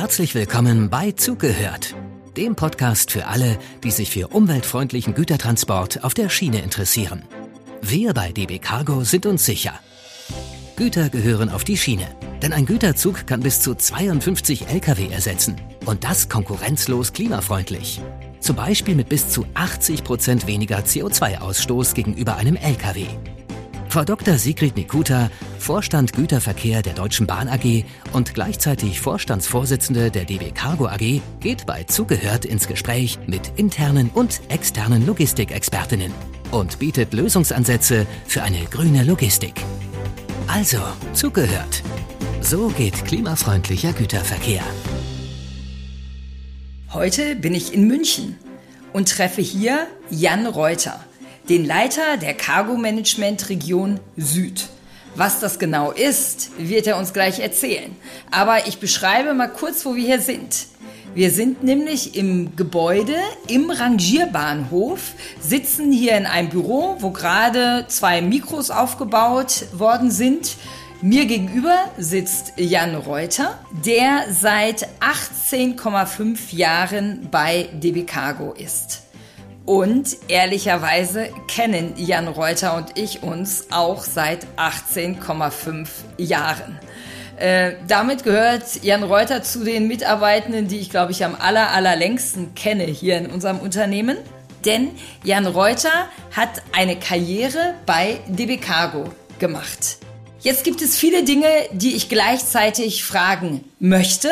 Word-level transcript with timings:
Herzlich 0.00 0.34
willkommen 0.34 0.88
bei 0.88 1.12
Zugehört, 1.12 1.94
dem 2.34 2.56
Podcast 2.56 3.10
für 3.10 3.26
alle, 3.26 3.58
die 3.84 3.90
sich 3.90 4.10
für 4.10 4.28
umweltfreundlichen 4.28 5.12
Gütertransport 5.12 6.04
auf 6.04 6.14
der 6.14 6.30
Schiene 6.30 6.62
interessieren. 6.62 7.22
Wir 7.82 8.14
bei 8.14 8.32
DB 8.32 8.60
Cargo 8.60 9.04
sind 9.04 9.26
uns 9.26 9.44
sicher. 9.44 9.78
Güter 10.76 11.10
gehören 11.10 11.50
auf 11.50 11.64
die 11.64 11.76
Schiene, 11.76 12.06
denn 12.40 12.54
ein 12.54 12.64
Güterzug 12.64 13.26
kann 13.26 13.40
bis 13.40 13.60
zu 13.60 13.74
52 13.74 14.68
Lkw 14.68 15.08
ersetzen 15.12 15.60
und 15.84 16.02
das 16.02 16.30
konkurrenzlos 16.30 17.12
klimafreundlich. 17.12 18.00
Zum 18.40 18.56
Beispiel 18.56 18.94
mit 18.94 19.10
bis 19.10 19.28
zu 19.28 19.44
80 19.52 20.02
Prozent 20.02 20.46
weniger 20.46 20.78
CO2-Ausstoß 20.78 21.92
gegenüber 21.92 22.36
einem 22.36 22.56
Lkw. 22.56 23.04
Frau 23.90 24.04
Dr. 24.04 24.38
Sigrid 24.38 24.76
Nikuta, 24.76 25.32
Vorstand 25.58 26.12
Güterverkehr 26.12 26.80
der 26.80 26.92
Deutschen 26.92 27.26
Bahn 27.26 27.48
AG 27.48 27.84
und 28.12 28.34
gleichzeitig 28.34 29.00
Vorstandsvorsitzende 29.00 30.12
der 30.12 30.24
DB 30.24 30.52
Cargo 30.52 30.86
AG, 30.86 31.20
geht 31.40 31.66
bei 31.66 31.82
Zugehört 31.82 32.44
ins 32.44 32.68
Gespräch 32.68 33.18
mit 33.26 33.50
internen 33.56 34.08
und 34.14 34.42
externen 34.48 35.04
Logistikexpertinnen 35.06 36.12
und 36.52 36.78
bietet 36.78 37.12
Lösungsansätze 37.12 38.06
für 38.28 38.44
eine 38.44 38.64
grüne 38.66 39.02
Logistik. 39.02 39.54
Also, 40.46 40.78
zugehört. 41.12 41.82
So 42.42 42.68
geht 42.68 43.04
klimafreundlicher 43.04 43.92
Güterverkehr. 43.92 44.62
Heute 46.92 47.34
bin 47.34 47.56
ich 47.56 47.74
in 47.74 47.88
München 47.88 48.38
und 48.92 49.08
treffe 49.08 49.40
hier 49.40 49.88
Jan 50.10 50.46
Reuter 50.46 51.04
den 51.48 51.64
Leiter 51.64 52.16
der 52.16 52.34
Cargo 52.34 52.76
Management 52.76 53.48
Region 53.48 54.00
Süd. 54.16 54.68
Was 55.16 55.40
das 55.40 55.58
genau 55.58 55.90
ist, 55.90 56.50
wird 56.58 56.86
er 56.86 56.96
uns 56.96 57.12
gleich 57.12 57.40
erzählen. 57.40 57.94
Aber 58.30 58.68
ich 58.68 58.78
beschreibe 58.78 59.34
mal 59.34 59.48
kurz, 59.48 59.84
wo 59.84 59.96
wir 59.96 60.04
hier 60.04 60.20
sind. 60.20 60.66
Wir 61.12 61.32
sind 61.32 61.64
nämlich 61.64 62.14
im 62.14 62.54
Gebäude 62.54 63.16
im 63.48 63.70
Rangierbahnhof, 63.70 65.14
sitzen 65.40 65.90
hier 65.90 66.16
in 66.16 66.26
einem 66.26 66.50
Büro, 66.50 66.96
wo 67.00 67.10
gerade 67.10 67.84
zwei 67.88 68.22
Mikros 68.22 68.70
aufgebaut 68.70 69.66
worden 69.72 70.12
sind. 70.12 70.56
Mir 71.02 71.26
gegenüber 71.26 71.76
sitzt 71.98 72.52
Jan 72.56 72.94
Reuter, 72.94 73.58
der 73.84 74.26
seit 74.30 74.86
18,5 75.00 76.54
Jahren 76.54 77.28
bei 77.30 77.68
DB 77.72 78.04
Cargo 78.04 78.52
ist. 78.52 79.02
Und 79.66 80.16
ehrlicherweise 80.28 81.28
kennen 81.46 81.94
Jan 81.96 82.28
Reuter 82.28 82.76
und 82.76 82.98
ich 82.98 83.22
uns 83.22 83.66
auch 83.70 84.02
seit 84.02 84.46
18,5 84.56 85.88
Jahren. 86.18 86.78
Äh, 87.36 87.72
damit 87.88 88.24
gehört 88.24 88.82
Jan 88.82 89.02
Reuter 89.02 89.42
zu 89.42 89.64
den 89.64 89.88
Mitarbeitenden, 89.88 90.68
die 90.68 90.78
ich 90.78 90.90
glaube 90.90 91.12
ich 91.12 91.24
am 91.24 91.34
aller, 91.34 91.70
allerlängsten 91.70 92.54
kenne 92.54 92.84
hier 92.84 93.16
in 93.16 93.26
unserem 93.26 93.60
Unternehmen. 93.60 94.18
Denn 94.64 94.90
Jan 95.24 95.46
Reuter 95.46 96.08
hat 96.32 96.62
eine 96.72 96.96
Karriere 96.96 97.74
bei 97.86 98.20
DB 98.28 98.58
Cargo 98.58 99.10
gemacht. 99.38 99.96
Jetzt 100.40 100.64
gibt 100.64 100.82
es 100.82 100.96
viele 100.96 101.22
Dinge, 101.22 101.48
die 101.72 101.96
ich 101.96 102.08
gleichzeitig 102.08 103.04
fragen 103.04 103.64
möchte. 103.78 104.30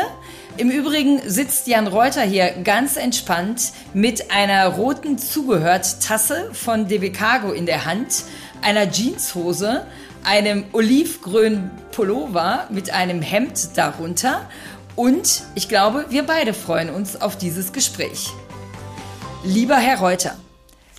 Im 0.59 0.73
Übrigen 0.73 1.21
sitzt 1.25 1.69
Jan 1.69 1.87
Reuter 1.87 2.23
hier 2.23 2.51
ganz 2.65 2.97
entspannt 2.97 3.73
mit 3.95 4.33
einer 4.33 4.67
roten 4.67 5.17
Zugehört-Tasse 5.17 6.51
von 6.53 6.89
DB 6.89 7.11
Cargo 7.11 7.53
in 7.53 7.65
der 7.65 7.85
Hand, 7.85 8.25
einer 8.61 8.91
Jeanshose, 8.91 9.87
einem 10.25 10.65
olivgrünen 10.73 11.71
Pullover 11.93 12.67
mit 12.71 12.91
einem 12.91 13.23
Hemd 13.23 13.77
darunter 13.77 14.51
und 14.97 15.45
ich 15.55 15.69
glaube, 15.69 16.07
wir 16.09 16.25
beide 16.25 16.53
freuen 16.53 16.91
uns 16.91 17.15
auf 17.15 17.39
dieses 17.39 17.73
Gespräch. 17.73 18.31
Lieber 19.45 19.77
Herr 19.77 20.01
Reuter, 20.01 20.37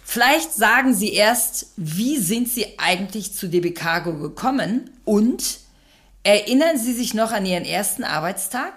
vielleicht 0.06 0.54
sagen 0.54 0.94
Sie 0.94 1.12
erst, 1.12 1.74
wie 1.76 2.18
sind 2.18 2.48
Sie 2.48 2.80
eigentlich 2.80 3.34
zu 3.34 3.50
DB 3.50 3.72
Cargo 3.72 4.14
gekommen 4.14 4.90
und 5.04 5.60
erinnern 6.24 6.78
Sie 6.78 6.94
sich 6.94 7.14
noch 7.14 7.34
an 7.34 7.46
Ihren 7.46 7.66
ersten 7.66 8.06
Arbeitstag? 8.06 8.72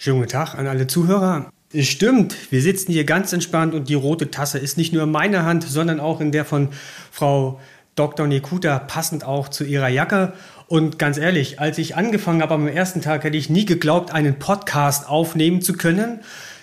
Schönen 0.00 0.18
guten 0.18 0.30
Tag 0.30 0.54
an 0.54 0.68
alle 0.68 0.86
Zuhörer. 0.86 1.50
Es 1.72 1.88
stimmt, 1.88 2.52
wir 2.52 2.62
sitzen 2.62 2.92
hier 2.92 3.02
ganz 3.02 3.32
entspannt 3.32 3.74
und 3.74 3.88
die 3.88 3.94
rote 3.94 4.30
Tasse 4.30 4.60
ist 4.60 4.78
nicht 4.78 4.92
nur 4.92 5.02
in 5.02 5.10
meiner 5.10 5.44
Hand, 5.44 5.64
sondern 5.64 5.98
auch 5.98 6.20
in 6.20 6.30
der 6.30 6.44
von 6.44 6.68
Frau 7.10 7.58
Dr. 7.96 8.28
Nekuta, 8.28 8.78
passend 8.78 9.24
auch 9.24 9.48
zu 9.48 9.64
ihrer 9.64 9.88
Jacke. 9.88 10.34
Und 10.68 11.00
ganz 11.00 11.18
ehrlich, 11.18 11.58
als 11.58 11.78
ich 11.78 11.96
angefangen 11.96 12.42
habe 12.42 12.54
am 12.54 12.68
ersten 12.68 13.00
Tag, 13.00 13.24
hätte 13.24 13.36
ich 13.36 13.50
nie 13.50 13.64
geglaubt, 13.64 14.14
einen 14.14 14.38
Podcast 14.38 15.08
aufnehmen 15.08 15.62
zu 15.62 15.72
können. 15.72 16.20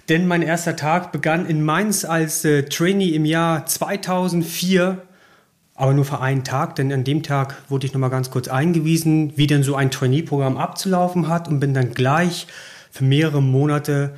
Denn 0.07 0.27
mein 0.27 0.41
erster 0.41 0.77
Tag 0.77 1.11
begann 1.11 1.45
in 1.45 1.61
Mainz 1.61 2.05
als 2.05 2.45
äh, 2.45 2.63
Trainee 2.63 3.09
im 3.09 3.25
Jahr 3.25 3.65
2004 3.65 5.01
aber 5.77 5.93
nur 5.93 6.05
für 6.05 6.21
einen 6.21 6.45
Tag, 6.45 6.75
denn 6.75 6.89
an 6.93 7.03
dem 7.03 7.21
Tag 7.21 7.57
wurde 7.67 7.85
ich 7.85 7.91
nochmal 7.91 8.09
ganz 8.09 8.31
kurz 8.31 8.47
eingewiesen, 8.47 9.33
wie 9.35 9.45
denn 9.45 9.61
so 9.61 9.75
ein 9.75 9.91
Trainee-Programm 9.91 10.55
abzulaufen 10.55 11.27
hat 11.27 11.49
und 11.49 11.59
bin 11.59 11.73
dann 11.73 11.93
gleich 11.93 12.47
für 12.95 13.03
mehrere 13.03 13.41
Monate 13.41 14.15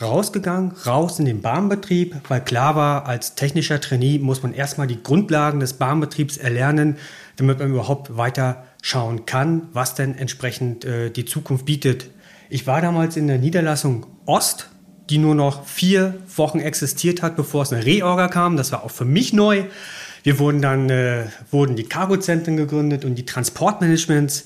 rausgegangen, 0.00 0.72
raus 0.86 1.18
in 1.18 1.26
den 1.26 1.42
Bahnbetrieb, 1.42 2.16
weil 2.28 2.40
klar 2.40 2.74
war, 2.74 3.06
als 3.06 3.34
technischer 3.34 3.82
Trainee 3.82 4.18
muss 4.18 4.42
man 4.42 4.54
erstmal 4.54 4.86
die 4.86 5.02
Grundlagen 5.02 5.60
des 5.60 5.74
Bahnbetriebs 5.74 6.38
erlernen, 6.38 6.96
damit 7.36 7.58
man 7.58 7.68
überhaupt 7.68 8.16
weiter 8.16 8.64
schauen 8.80 9.26
kann, 9.26 9.68
was 9.74 9.94
denn 9.94 10.16
entsprechend 10.16 10.86
äh, 10.86 11.10
die 11.10 11.26
Zukunft 11.26 11.66
bietet. 11.66 12.08
Ich 12.48 12.66
war 12.66 12.80
damals 12.80 13.18
in 13.18 13.28
der 13.28 13.38
Niederlassung 13.38 14.06
Ost, 14.24 14.70
die 15.10 15.18
nur 15.18 15.34
noch 15.34 15.66
vier 15.66 16.14
Wochen 16.34 16.60
existiert 16.60 17.20
hat, 17.20 17.36
bevor 17.36 17.64
es 17.64 17.74
eine 17.74 17.84
Reorga 17.84 18.28
kam. 18.28 18.56
Das 18.56 18.72
war 18.72 18.84
auch 18.84 18.90
für 18.90 19.04
mich 19.04 19.34
neu. 19.34 19.64
Wir 20.22 20.38
wurden 20.38 20.62
dann, 20.62 20.88
äh, 20.88 21.26
wurden 21.50 21.76
die 21.76 21.84
Cargozentren 21.84 22.56
gegründet 22.56 23.04
und 23.04 23.16
die 23.16 23.26
Transportmanagements. 23.26 24.44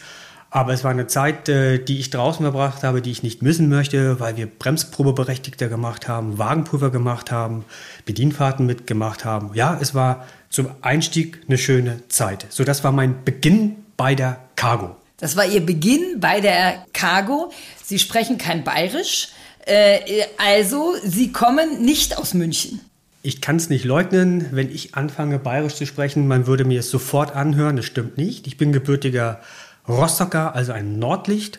Aber 0.51 0.73
es 0.73 0.83
war 0.83 0.91
eine 0.91 1.07
Zeit, 1.07 1.49
äh, 1.49 1.79
die 1.79 1.99
ich 1.99 2.11
draußen 2.11 2.43
verbracht 2.43 2.83
habe, 2.83 3.03
die 3.03 3.11
ich 3.11 3.23
nicht 3.23 3.43
missen 3.43 3.69
möchte, 3.69 4.19
weil 4.19 4.37
wir 4.37 4.47
Bremsprobeberechtigter 4.47 5.69
gemacht 5.69 6.09
haben, 6.09 6.39
Wagenprüfer 6.39 6.91
gemacht 6.91 7.31
haben, 7.31 7.65
Bedienfahrten 8.07 8.65
mitgemacht 8.65 9.25
haben. 9.25 9.51
Ja, 9.55 9.79
es 9.81 9.95
war 9.95 10.27
zum 10.49 10.69
Einstieg 10.81 11.43
eine 11.47 11.59
schöne 11.59 12.01
Zeit. 12.09 12.47
So, 12.49 12.65
das 12.65 12.83
war 12.83 12.93
mein 12.93 13.25
Beginn 13.25 13.77
bei 13.99 14.15
der 14.15 14.39
Cargo. 14.57 14.97
Das 15.19 15.37
war 15.37 15.45
Ihr 15.45 15.65
Beginn 15.65 16.21
bei 16.21 16.41
der 16.41 16.87
Cargo. 16.93 17.53
Sie 17.83 17.99
sprechen 17.99 18.39
kein 18.39 18.65
Bayerisch. 18.65 19.29
Äh, 19.67 19.99
also, 20.39 20.95
Sie 21.05 21.31
kommen 21.33 21.83
nicht 21.85 22.17
aus 22.17 22.33
München. 22.33 22.81
Ich 23.23 23.41
kann 23.41 23.57
es 23.57 23.69
nicht 23.69 23.85
leugnen, 23.85 24.47
wenn 24.53 24.71
ich 24.71 24.95
anfange, 24.95 25.39
bayerisch 25.39 25.75
zu 25.75 25.85
sprechen, 25.85 26.29
man 26.29 26.47
würde 26.47 26.65
mir 26.65 26.81
es 26.81 26.89
sofort 26.89 27.35
anhören. 27.35 27.77
Das 27.77 27.85
stimmt 27.85 28.17
nicht. 28.17 28.47
Ich 28.47 28.57
bin 28.57 28.73
gebürtiger 28.73 29.41
Rostocker, 29.89 30.55
also 30.55 30.73
ein 30.73 30.99
Nordlicht. 30.99 31.59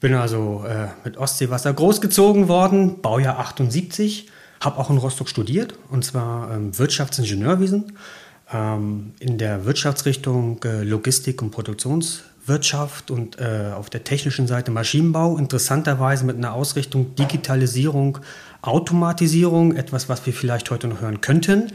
Bin 0.00 0.14
also 0.14 0.64
äh, 0.68 0.88
mit 1.04 1.16
Ostseewasser 1.16 1.72
großgezogen 1.72 2.48
worden, 2.48 3.00
Baujahr 3.00 3.38
78. 3.38 4.28
Habe 4.60 4.78
auch 4.78 4.90
in 4.90 4.98
Rostock 4.98 5.28
studiert, 5.28 5.74
und 5.90 6.04
zwar 6.04 6.54
ähm, 6.54 6.78
Wirtschaftsingenieurwesen 6.78 7.92
ähm, 8.52 9.12
in 9.18 9.38
der 9.38 9.64
Wirtschaftsrichtung 9.64 10.62
äh, 10.64 10.82
Logistik 10.82 11.42
und 11.42 11.50
Produktionswirtschaft 11.50 13.10
und 13.10 13.38
äh, 13.40 13.72
auf 13.74 13.90
der 13.90 14.04
technischen 14.04 14.46
Seite 14.46 14.70
Maschinenbau. 14.70 15.36
Interessanterweise 15.36 16.24
mit 16.24 16.36
einer 16.36 16.52
Ausrichtung 16.52 17.14
Digitalisierung, 17.14 18.18
Automatisierung, 18.62 19.74
etwas, 19.74 20.08
was 20.08 20.24
wir 20.26 20.32
vielleicht 20.32 20.70
heute 20.70 20.88
noch 20.88 21.00
hören 21.00 21.20
könnten. 21.20 21.72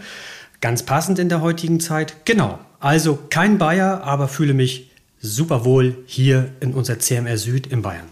Ganz 0.61 0.83
passend 0.83 1.19
in 1.19 1.29
der 1.29 1.41
heutigen 1.41 1.79
Zeit. 1.79 2.25
Genau. 2.25 2.59
Also 2.79 3.17
kein 3.29 3.57
Bayer, 3.57 4.03
aber 4.03 4.27
fühle 4.27 4.53
mich 4.53 4.88
super 5.21 5.65
wohl 5.65 6.03
hier 6.05 6.51
in 6.59 6.73
unser 6.73 6.99
CMR 6.99 7.37
Süd 7.37 7.67
in 7.67 7.81
Bayern. 7.81 8.09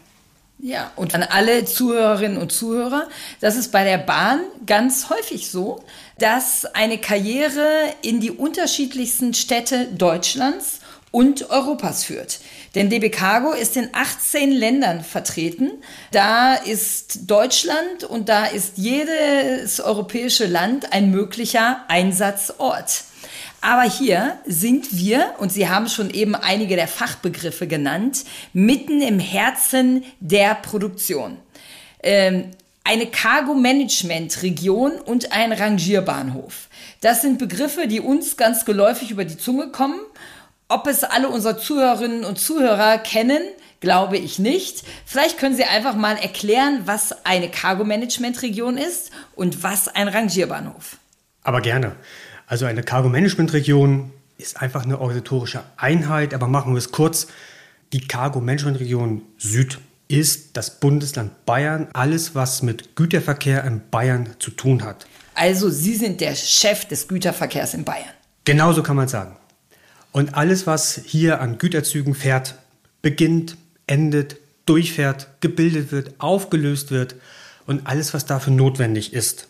Ja, 0.60 0.92
und 0.96 1.14
an 1.14 1.22
alle 1.22 1.66
Zuhörerinnen 1.66 2.40
und 2.40 2.52
Zuhörer, 2.52 3.08
das 3.42 3.56
ist 3.56 3.72
bei 3.72 3.84
der 3.84 4.00
Bahn 4.00 4.40
ganz 4.66 5.10
häufig 5.12 5.52
so, 5.52 5.84
dass 6.18 6.66
eine 6.66 6.98
Karriere 6.98 7.68
in 8.02 8.20
die 8.22 8.32
unterschiedlichsten 8.32 9.36
Städte 9.36 9.86
Deutschlands 9.96 10.80
und 11.12 11.52
Europas 11.52 12.04
führt. 12.04 12.40
Denn 12.74 12.90
DB 12.90 13.10
Cargo 13.10 13.54
ist 13.54 13.78
in 13.78 13.90
18 13.94 14.52
Ländern 14.52 15.04
vertreten. 15.04 15.72
Da 16.12 16.56
ist 16.56 17.30
Deutschland 17.30 18.04
und 18.04 18.28
da 18.28 18.46
ist 18.46 18.78
jedes 18.78 19.80
europäische 19.80 20.48
Land 20.48 20.92
ein 20.92 21.12
möglicher 21.12 21.86
Einsatzort. 21.88 23.04
Aber 23.62 23.84
hier 23.84 24.38
sind 24.46 24.96
wir, 24.96 25.34
und 25.40 25.52
Sie 25.52 25.68
haben 25.68 25.90
schon 25.90 26.10
eben 26.10 26.36
einige 26.36 26.76
der 26.76 26.88
Fachbegriffe 26.88 27.68
genannt, 27.68 28.24
mitten 28.54 29.02
im 29.02 29.20
Herzen 29.20 30.04
der 30.20 30.56
Produktion. 30.56 31.38
Ähm, 32.04 32.52
eine 32.84 33.08
Cargo-Management-Region 33.08 34.94
und 34.94 35.34
ein 35.34 35.52
Rangierbahnhof. 35.52 36.70
Das 37.02 37.22
sind 37.22 37.38
Begriffe, 37.38 37.88
die 37.88 38.00
uns 38.00 38.38
ganz 38.38 38.64
geläufig 38.64 39.12
über 39.12 39.26
die 39.26 39.38
Zunge 39.38 39.70
kommen. 39.70 40.00
Ob 40.70 40.88
es 40.88 41.04
alle 41.04 41.28
unsere 41.28 41.58
Zuhörerinnen 41.58 42.24
und 42.24 42.40
Zuhörer 42.40 42.98
kennen, 42.98 43.42
glaube 43.80 44.18
ich 44.18 44.40
nicht. 44.40 44.84
Vielleicht 45.06 45.38
können 45.38 45.56
Sie 45.56 45.66
einfach 45.66 45.96
mal 45.96 46.18
erklären, 46.18 46.84
was 46.86 47.26
eine 47.26 47.50
Cargo-Management-Region 47.50 48.78
ist 48.78 49.12
und 49.36 49.64
was 49.64 49.88
ein 49.90 50.08
Rangierbahnhof. 50.08 50.98
Aber 51.44 51.62
gerne. 51.62 51.96
Also 52.48 52.66
eine 52.66 52.82
Cargo-Management-Region 52.82 54.10
ist 54.38 54.62
einfach 54.62 54.86
eine 54.86 55.00
organisatorische 55.00 55.64
Einheit, 55.76 56.34
aber 56.34 56.48
machen 56.48 56.74
wir 56.74 56.78
es 56.78 56.92
kurz. 56.92 57.28
Die 57.92 58.08
Cargo-Management-Region 58.08 59.22
Süd 59.38 59.80
ist 60.08 60.56
das 60.56 60.80
Bundesland 60.80 61.46
Bayern, 61.46 61.90
alles 61.92 62.36
was 62.36 62.62
mit 62.62 62.96
Güterverkehr 62.96 63.66
in 63.66 63.82
Bayern 63.92 64.30
zu 64.40 64.52
tun 64.52 64.86
hat. 64.86 65.08
Also 65.36 65.70
Sie 65.70 65.96
sind 65.96 66.22
der 66.22 66.36
Chef 66.36 66.86
des 66.86 67.10
Güterverkehrs 67.10 67.74
in 67.74 67.84
Bayern. 67.84 68.14
Genauso 68.46 68.82
kann 68.82 68.96
man 68.96 69.10
sagen. 69.10 69.36
Und 70.14 70.36
alles, 70.36 70.66
was 70.66 71.02
hier 71.06 71.42
an 71.42 71.58
Güterzügen 71.58 72.16
fährt, 72.16 72.56
beginnt, 73.02 73.58
endet, 73.88 74.38
durchfährt, 74.66 75.28
gebildet 75.42 75.92
wird, 75.92 76.14
aufgelöst 76.20 76.92
wird 76.92 77.16
und 77.66 77.88
alles, 77.88 78.14
was 78.14 78.26
dafür 78.26 78.54
notwendig 78.54 79.12
ist. 79.12 79.50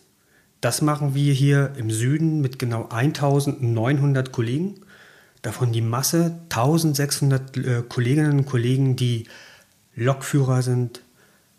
Das 0.60 0.82
machen 0.82 1.14
wir 1.14 1.32
hier 1.32 1.72
im 1.76 1.90
Süden 1.90 2.40
mit 2.40 2.58
genau 2.58 2.88
1900 2.88 4.32
Kollegen. 4.32 4.74
Davon 5.42 5.72
die 5.72 5.82
Masse 5.82 6.38
1600 6.50 7.56
äh, 7.56 7.82
Kolleginnen 7.88 8.38
und 8.38 8.46
Kollegen, 8.46 8.96
die 8.96 9.28
Lokführer 9.94 10.62
sind, 10.62 11.02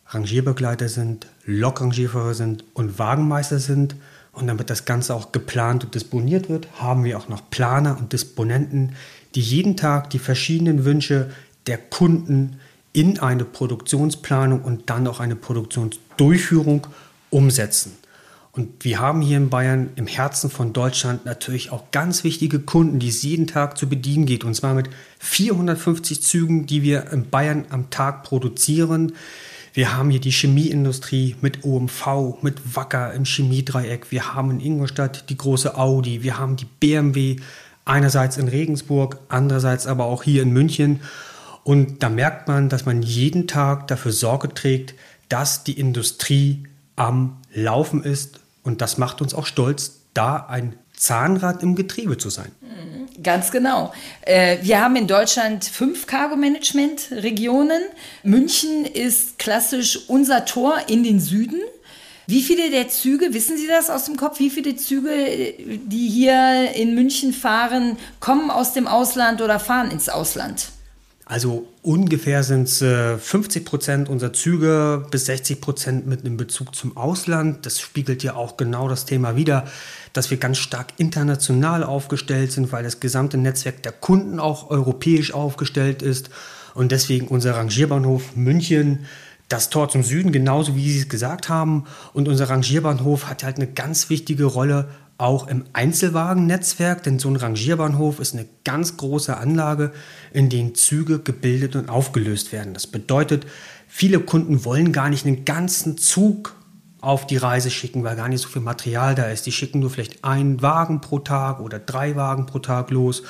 Rangierbegleiter 0.07 0.89
sind, 0.89 1.27
Lokrangierfahrer 1.45 2.33
sind 2.33 2.65
und 2.73 2.99
Wagenmeister 2.99 3.59
sind. 3.59 3.95
Und 4.33 4.47
damit 4.47 4.69
das 4.69 4.85
Ganze 4.85 5.15
auch 5.15 5.31
geplant 5.31 5.83
und 5.83 5.95
disponiert 5.95 6.49
wird, 6.49 6.67
haben 6.79 7.03
wir 7.03 7.17
auch 7.17 7.29
noch 7.29 7.49
Planer 7.49 7.97
und 7.97 8.13
Disponenten, 8.13 8.95
die 9.35 9.41
jeden 9.41 9.77
Tag 9.77 10.09
die 10.09 10.19
verschiedenen 10.19 10.85
Wünsche 10.85 11.29
der 11.67 11.77
Kunden 11.77 12.59
in 12.91 13.19
eine 13.19 13.45
Produktionsplanung 13.45 14.61
und 14.61 14.89
dann 14.89 15.07
auch 15.07 15.19
eine 15.19 15.35
Produktionsdurchführung 15.35 16.87
umsetzen. 17.29 17.93
Und 18.51 18.83
wir 18.83 18.99
haben 18.99 19.21
hier 19.21 19.37
in 19.37 19.49
Bayern 19.49 19.91
im 19.95 20.07
Herzen 20.07 20.49
von 20.49 20.73
Deutschland 20.73 21.23
natürlich 21.25 21.71
auch 21.71 21.91
ganz 21.91 22.23
wichtige 22.23 22.59
Kunden, 22.59 22.99
die 22.99 23.09
es 23.09 23.21
jeden 23.21 23.45
Tag 23.45 23.77
zu 23.77 23.87
bedienen 23.87 24.25
geht. 24.25 24.43
Und 24.43 24.55
zwar 24.55 24.73
mit 24.73 24.89
450 25.19 26.23
Zügen, 26.23 26.65
die 26.65 26.81
wir 26.81 27.11
in 27.11 27.29
Bayern 27.29 27.65
am 27.69 27.89
Tag 27.91 28.23
produzieren. 28.23 29.13
Wir 29.73 29.95
haben 29.95 30.09
hier 30.09 30.19
die 30.19 30.31
Chemieindustrie 30.31 31.35
mit 31.41 31.63
OMV, 31.63 32.41
mit 32.41 32.75
Wacker 32.75 33.13
im 33.13 33.23
Chemiedreieck. 33.23 34.11
Wir 34.11 34.33
haben 34.33 34.49
in 34.51 34.59
Ingolstadt 34.59 35.29
die 35.29 35.37
große 35.37 35.77
Audi. 35.77 36.23
Wir 36.23 36.39
haben 36.39 36.55
die 36.55 36.65
BMW 36.65 37.37
einerseits 37.85 38.37
in 38.37 38.47
Regensburg, 38.47 39.19
andererseits 39.29 39.85
aber 39.85 40.05
auch 40.05 40.23
hier 40.23 40.41
in 40.41 40.51
München. 40.51 41.01
Und 41.63 42.01
da 42.01 42.09
merkt 42.09 42.47
man, 42.47 42.67
dass 42.67 42.85
man 42.85 43.03
jeden 43.03 43.47
Tag 43.47 43.87
dafür 43.87 44.11
Sorge 44.11 44.53
trägt, 44.53 44.95
dass 45.27 45.63
die 45.63 45.79
Industrie 45.79 46.63
am 46.95 47.37
Laufen 47.53 48.03
ist. 48.03 48.38
Und 48.63 48.81
das 48.81 48.97
macht 48.97 49.21
uns 49.21 49.33
auch 49.33 49.45
stolz, 49.45 50.01
da 50.13 50.45
ein 50.49 50.75
Zahnrad 50.95 51.63
im 51.63 51.75
Getriebe 51.75 52.17
zu 52.17 52.29
sein. 52.29 52.51
Mhm, 52.61 53.23
ganz 53.23 53.51
genau. 53.51 53.93
Äh, 54.21 54.57
wir 54.61 54.81
haben 54.81 54.95
in 54.97 55.07
Deutschland 55.07 55.63
fünf 55.63 56.07
Cargo-Management-Regionen. 56.07 57.81
München 58.23 58.85
ist 58.85 59.39
klassisch 59.39 60.09
unser 60.09 60.45
Tor 60.45 60.75
in 60.87 61.03
den 61.03 61.21
Süden. 61.21 61.61
Wie 62.27 62.43
viele 62.43 62.69
der 62.69 62.89
Züge, 62.89 63.33
wissen 63.33 63.57
Sie 63.57 63.65
das 63.65 63.89
aus 63.89 64.05
dem 64.05 64.17
Kopf, 64.17 64.39
wie 64.39 64.49
viele 64.49 64.75
Züge, 64.75 65.53
die 65.57 66.09
hier 66.09 66.73
in 66.75 66.93
München 66.93 67.33
fahren, 67.33 67.97
kommen 68.19 68.51
aus 68.51 68.73
dem 68.73 68.87
Ausland 68.87 69.41
oder 69.41 69.59
fahren 69.59 69.89
ins 69.89 70.09
Ausland? 70.09 70.67
Also 71.29 71.67
ungefähr 71.83 72.41
sind 72.41 72.63
es 72.63 72.81
äh, 72.81 73.15
50 73.15 73.63
Prozent 73.63 74.09
unserer 74.09 74.33
Züge 74.33 75.05
bis 75.11 75.27
60 75.27 75.61
Prozent 75.61 76.07
mit 76.07 76.21
einem 76.25 76.37
Bezug 76.37 76.73
zum 76.73 76.97
Ausland. 76.97 77.67
Das 77.67 77.79
spiegelt 77.79 78.23
ja 78.23 78.33
auch 78.33 78.57
genau 78.57 78.89
das 78.89 79.05
Thema 79.05 79.35
wider, 79.35 79.65
dass 80.11 80.31
wir 80.31 80.37
ganz 80.37 80.57
stark 80.57 80.87
international 80.97 81.83
aufgestellt 81.83 82.51
sind, 82.51 82.71
weil 82.71 82.83
das 82.83 82.99
gesamte 82.99 83.37
Netzwerk 83.37 83.83
der 83.83 83.91
Kunden 83.91 84.39
auch 84.39 84.71
europäisch 84.71 85.31
aufgestellt 85.31 86.01
ist. 86.01 86.31
Und 86.73 86.91
deswegen 86.91 87.27
unser 87.27 87.55
Rangierbahnhof 87.55 88.35
München, 88.35 89.05
das 89.49 89.69
Tor 89.69 89.87
zum 89.87 90.01
Süden, 90.01 90.31
genauso 90.31 90.75
wie 90.75 90.91
Sie 90.91 91.01
es 91.01 91.09
gesagt 91.09 91.47
haben. 91.47 91.83
Und 92.11 92.27
unser 92.27 92.49
Rangierbahnhof 92.49 93.27
hat 93.27 93.43
halt 93.43 93.57
eine 93.57 93.67
ganz 93.67 94.09
wichtige 94.09 94.45
Rolle 94.45 94.89
auch 95.19 95.47
im 95.47 95.65
Einzelwagennetzwerk, 95.73 97.03
denn 97.03 97.19
so 97.19 97.29
ein 97.29 97.35
Rangierbahnhof 97.35 98.19
ist 98.19 98.33
eine 98.33 98.47
ganz 98.63 98.95
große 98.95 99.35
Anlage, 99.35 99.91
in 100.31 100.49
denen 100.49 100.75
Züge 100.75 101.19
gebildet 101.19 101.75
und 101.75 101.89
aufgelöst 101.89 102.53
werden. 102.53 102.73
Das 102.73 102.87
bedeutet, 102.87 103.45
viele 103.87 104.21
Kunden 104.21 104.63
wollen 104.63 104.93
gar 104.93 105.09
nicht 105.09 105.25
einen 105.25 105.43
ganzen 105.43 105.97
Zug 105.97 106.55
auf 107.01 107.27
die 107.27 107.37
Reise 107.37 107.69
schicken, 107.69 108.03
weil 108.03 108.15
gar 108.15 108.29
nicht 108.29 108.41
so 108.41 108.47
viel 108.47 108.61
Material 108.61 109.13
da 109.13 109.25
ist. 109.25 109.45
Die 109.45 109.51
schicken 109.51 109.79
nur 109.79 109.89
vielleicht 109.89 110.23
einen 110.23 110.61
Wagen 110.61 111.01
pro 111.01 111.19
Tag 111.19 111.59
oder 111.59 111.79
drei 111.79 112.15
Wagen 112.15 112.45
pro 112.45 112.59
Tag 112.59 112.89
los. 112.89 113.23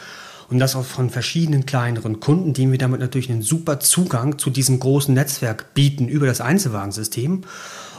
Und 0.48 0.60
das 0.60 0.76
auch 0.76 0.86
von 0.86 1.10
verschiedenen 1.10 1.66
kleineren 1.66 2.20
Kunden, 2.20 2.54
denen 2.54 2.72
wir 2.72 2.80
damit 2.80 3.00
natürlich 3.00 3.32
einen 3.32 3.42
super 3.44 3.80
Zugang 3.80 4.38
zu 4.38 4.52
diesem 4.52 4.80
großen 4.80 5.14
Netzwerk 5.14 5.74
bieten 5.74 6.08
über 6.08 6.28
das 6.28 6.42
Einzelwagensystem. 6.42 7.42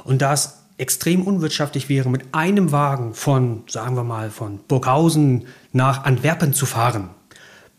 Und 0.05 0.23
da 0.23 0.33
es 0.33 0.60
extrem 0.81 1.23
unwirtschaftlich 1.23 1.89
wäre, 1.89 2.09
mit 2.09 2.35
einem 2.35 2.73
Wagen 2.73 3.15
von, 3.15 3.65
sagen 3.69 3.97
wir 3.97 4.05
mal, 4.05 4.31
von 4.31 4.59
Burghausen 4.67 5.47
nach 5.73 6.05
Antwerpen 6.05 6.55
zu 6.55 6.67
fahren, 6.67 7.11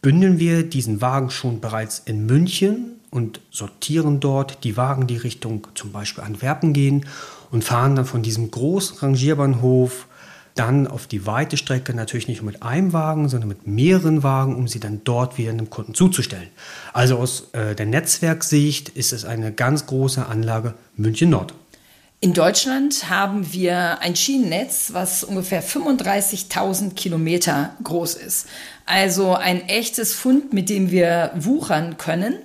bündeln 0.02 0.40
wir 0.40 0.64
diesen 0.64 1.02
Wagen 1.02 1.30
schon 1.30 1.60
bereits 1.60 2.00
in 2.00 2.26
München 2.26 3.00
und 3.10 3.42
sortieren 3.52 4.20
dort 4.20 4.64
die 4.64 4.78
Wagen, 4.78 5.08
die 5.08 5.18
Richtung 5.18 5.68
zum 5.76 5.92
Beispiel 5.92 6.24
Antwerpen 6.24 6.74
gehen 6.74 7.06
und 7.52 7.64
fahren 7.64 7.96
dann 7.96 8.06
von 8.06 8.22
diesem 8.22 8.50
großen 8.50 9.00
Rangierbahnhof 9.00 10.08
dann 10.56 10.88
auf 10.88 11.08
die 11.08 11.26
weite 11.26 11.56
Strecke 11.56 11.94
natürlich 11.94 12.28
nicht 12.28 12.42
nur 12.42 12.52
mit 12.52 12.62
einem 12.64 12.94
Wagen, 12.94 13.30
sondern 13.30 13.48
mit 13.48 13.68
mehreren 13.68 14.22
Wagen, 14.22 14.56
um 14.56 14.68
sie 14.68 14.80
dann 14.80 15.02
dort 15.04 15.38
wieder 15.38 15.52
einem 15.52 15.70
Kunden 15.70 15.94
zuzustellen. 15.94 16.50
Also 16.94 17.18
aus 17.18 17.50
äh, 17.54 17.74
der 17.74 17.86
Netzwerksicht 17.86 18.90
ist 18.90 19.14
es 19.14 19.24
eine 19.24 19.54
ganz 19.54 19.86
große 19.86 20.26
Anlage 20.26 20.74
München 20.98 21.30
Nord. 21.30 21.54
In 22.24 22.34
Deutschland 22.34 23.10
haben 23.10 23.52
wir 23.52 24.00
ein 24.02 24.16
Schienennetz, 24.16 24.94
was 24.94 25.24
ungefähr 25.24 25.64
35.000 25.64 26.94
Kilometer 26.94 27.76
groß 27.84 28.14
ist. 28.14 28.46
Also 28.86 29.34
ein 29.34 29.68
echtes 29.68 30.14
Fund, 30.14 30.54
mit 30.54 30.70
dem 30.70 30.92
wir 30.92 31.32
wuchern 31.34 31.98
können. 31.98 32.36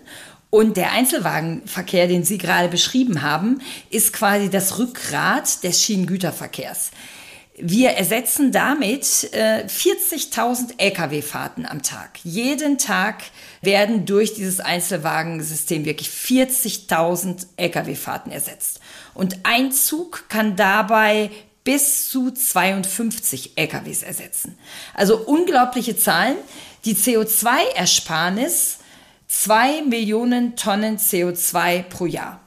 Und 0.49 0.79
der 0.79 0.93
Einzelwagenverkehr, 0.93 2.09
den 2.09 2.25
Sie 2.25 2.39
gerade 2.39 2.69
beschrieben 2.69 3.21
haben, 3.21 3.61
ist 3.91 4.15
quasi 4.15 4.49
das 4.49 4.79
Rückgrat 4.79 5.63
des 5.63 5.83
Schienengüterverkehrs. 5.83 6.91
Wir 7.59 7.91
ersetzen 7.91 8.53
damit 8.53 9.31
äh, 9.33 9.65
40.000 9.67 10.79
Lkw-Fahrten 10.79 11.67
am 11.67 11.83
Tag. 11.83 12.19
Jeden 12.23 12.79
Tag 12.79 13.25
werden 13.61 14.07
durch 14.07 14.33
dieses 14.35 14.61
Einzelwagensystem 14.61 15.85
wirklich 15.85 16.09
40.000 16.09 17.47
Lkw-Fahrten 17.57 18.31
ersetzt. 18.31 18.81
Und 19.17 19.39
ein 19.45 19.73
Zug 19.73 20.29
kann 20.29 20.57
dabei 20.57 21.31
bis 21.65 22.09
zu 22.11 22.31
52 22.31 23.57
LKWs 23.57 24.03
ersetzen. 24.03 24.57
Also 24.95 25.17
unglaubliche 25.17 25.97
Zahlen. 25.97 26.37
Die 26.85 26.95
CO2-Ersparnis 26.95 28.77
2 29.27 29.83
Millionen 29.83 30.55
Tonnen 30.55 30.99
CO2 30.99 31.83
pro 31.83 32.07
Jahr. 32.07 32.41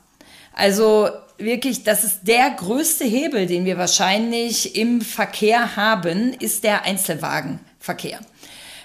Also 0.54 1.10
wirklich, 1.38 1.84
das 1.84 2.04
ist 2.04 2.20
der 2.24 2.52
größte 2.52 3.04
Hebel, 3.04 3.48
den 3.48 3.66
wir 3.66 3.78
wahrscheinlich 3.78 4.76
im 4.76 5.02
Verkehr 5.02 5.76
haben, 5.76 6.34
ist 6.34 6.64
der 6.64 6.84
Einzelwagenverkehr. 6.84 8.20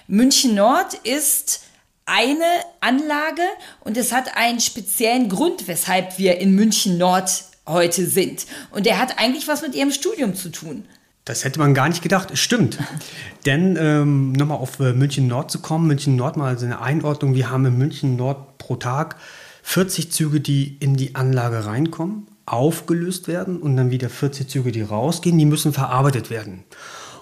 München 0.07 0.55
Nord 0.55 0.95
ist 1.03 1.61
eine 2.05 2.45
Anlage 2.81 3.43
und 3.81 3.95
es 3.95 4.11
hat 4.11 4.35
einen 4.35 4.59
speziellen 4.59 5.29
Grund, 5.29 5.67
weshalb 5.67 6.17
wir 6.17 6.39
in 6.39 6.53
München 6.53 6.97
Nord 6.97 7.31
heute 7.67 8.05
sind. 8.05 8.45
Und 8.71 8.85
der 8.85 8.99
hat 8.99 9.17
eigentlich 9.19 9.47
was 9.47 9.61
mit 9.61 9.75
ihrem 9.75 9.91
Studium 9.91 10.35
zu 10.35 10.49
tun. 10.49 10.85
Das 11.25 11.43
hätte 11.43 11.59
man 11.59 11.73
gar 11.73 11.89
nicht 11.89 12.03
gedacht. 12.03 12.37
Stimmt. 12.37 12.77
Denn 13.45 13.77
ähm, 13.79 14.31
nochmal 14.33 14.59
auf 14.59 14.79
äh, 14.79 14.93
München 14.93 15.27
Nord 15.27 15.49
zu 15.49 15.59
kommen, 15.59 15.87
München 15.87 16.15
Nord 16.15 16.37
mal 16.37 16.57
so 16.57 16.65
eine 16.65 16.81
Einordnung. 16.81 17.33
Wir 17.33 17.49
haben 17.49 17.65
in 17.65 17.77
München 17.77 18.15
Nord 18.15 18.59
pro 18.59 18.75
Tag 18.75 19.15
40 19.63 20.11
Züge, 20.11 20.39
die 20.39 20.77
in 20.79 20.95
die 20.95 21.15
Anlage 21.15 21.65
reinkommen, 21.65 22.27
aufgelöst 22.45 23.27
werden 23.27 23.57
und 23.57 23.75
dann 23.75 23.89
wieder 23.89 24.09
40 24.09 24.47
Züge, 24.47 24.71
die 24.71 24.83
rausgehen, 24.83 25.39
die 25.39 25.45
müssen 25.45 25.73
verarbeitet 25.73 26.29
werden. 26.29 26.63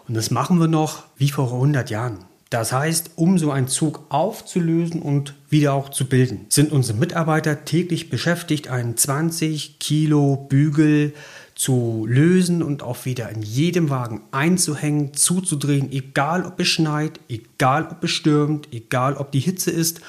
Und 0.09 0.15
das 0.15 0.31
machen 0.31 0.59
wir 0.59 0.67
noch 0.67 1.03
wie 1.15 1.29
vor 1.29 1.53
100 1.53 1.89
Jahren. 1.89 2.25
Das 2.53 2.71
heißt, 2.71 3.13
um 3.15 3.39
so 3.39 3.49
einen 3.49 3.67
Zug 3.67 4.05
aufzulösen 4.09 5.01
und 5.01 5.33
wieder 5.49 5.73
auch 5.73 5.89
zu 5.89 6.05
bilden, 6.05 6.45
sind 6.49 6.71
unsere 6.71 6.95
Mitarbeiter 6.95 7.65
täglich 7.65 8.11
beschäftigt, 8.11 8.67
einen 8.67 8.95
20 8.95 9.79
Kilo 9.79 10.35
Bügel 10.35 11.15
zu 11.55 12.05
lösen 12.07 12.61
und 12.61 12.83
auch 12.83 13.05
wieder 13.05 13.29
in 13.29 13.41
jedem 13.41 13.89
Wagen 13.89 14.21
einzuhängen, 14.29 15.15
zuzudrehen, 15.15 15.91
egal 15.91 16.45
ob 16.45 16.59
es 16.59 16.67
schneit, 16.67 17.19
egal 17.27 17.87
ob 17.89 18.03
es 18.03 18.11
stürmt, 18.11 18.71
egal 18.71 19.15
ob 19.15 19.31
die 19.31 19.39
Hitze 19.39 19.71
ist. 19.71 20.01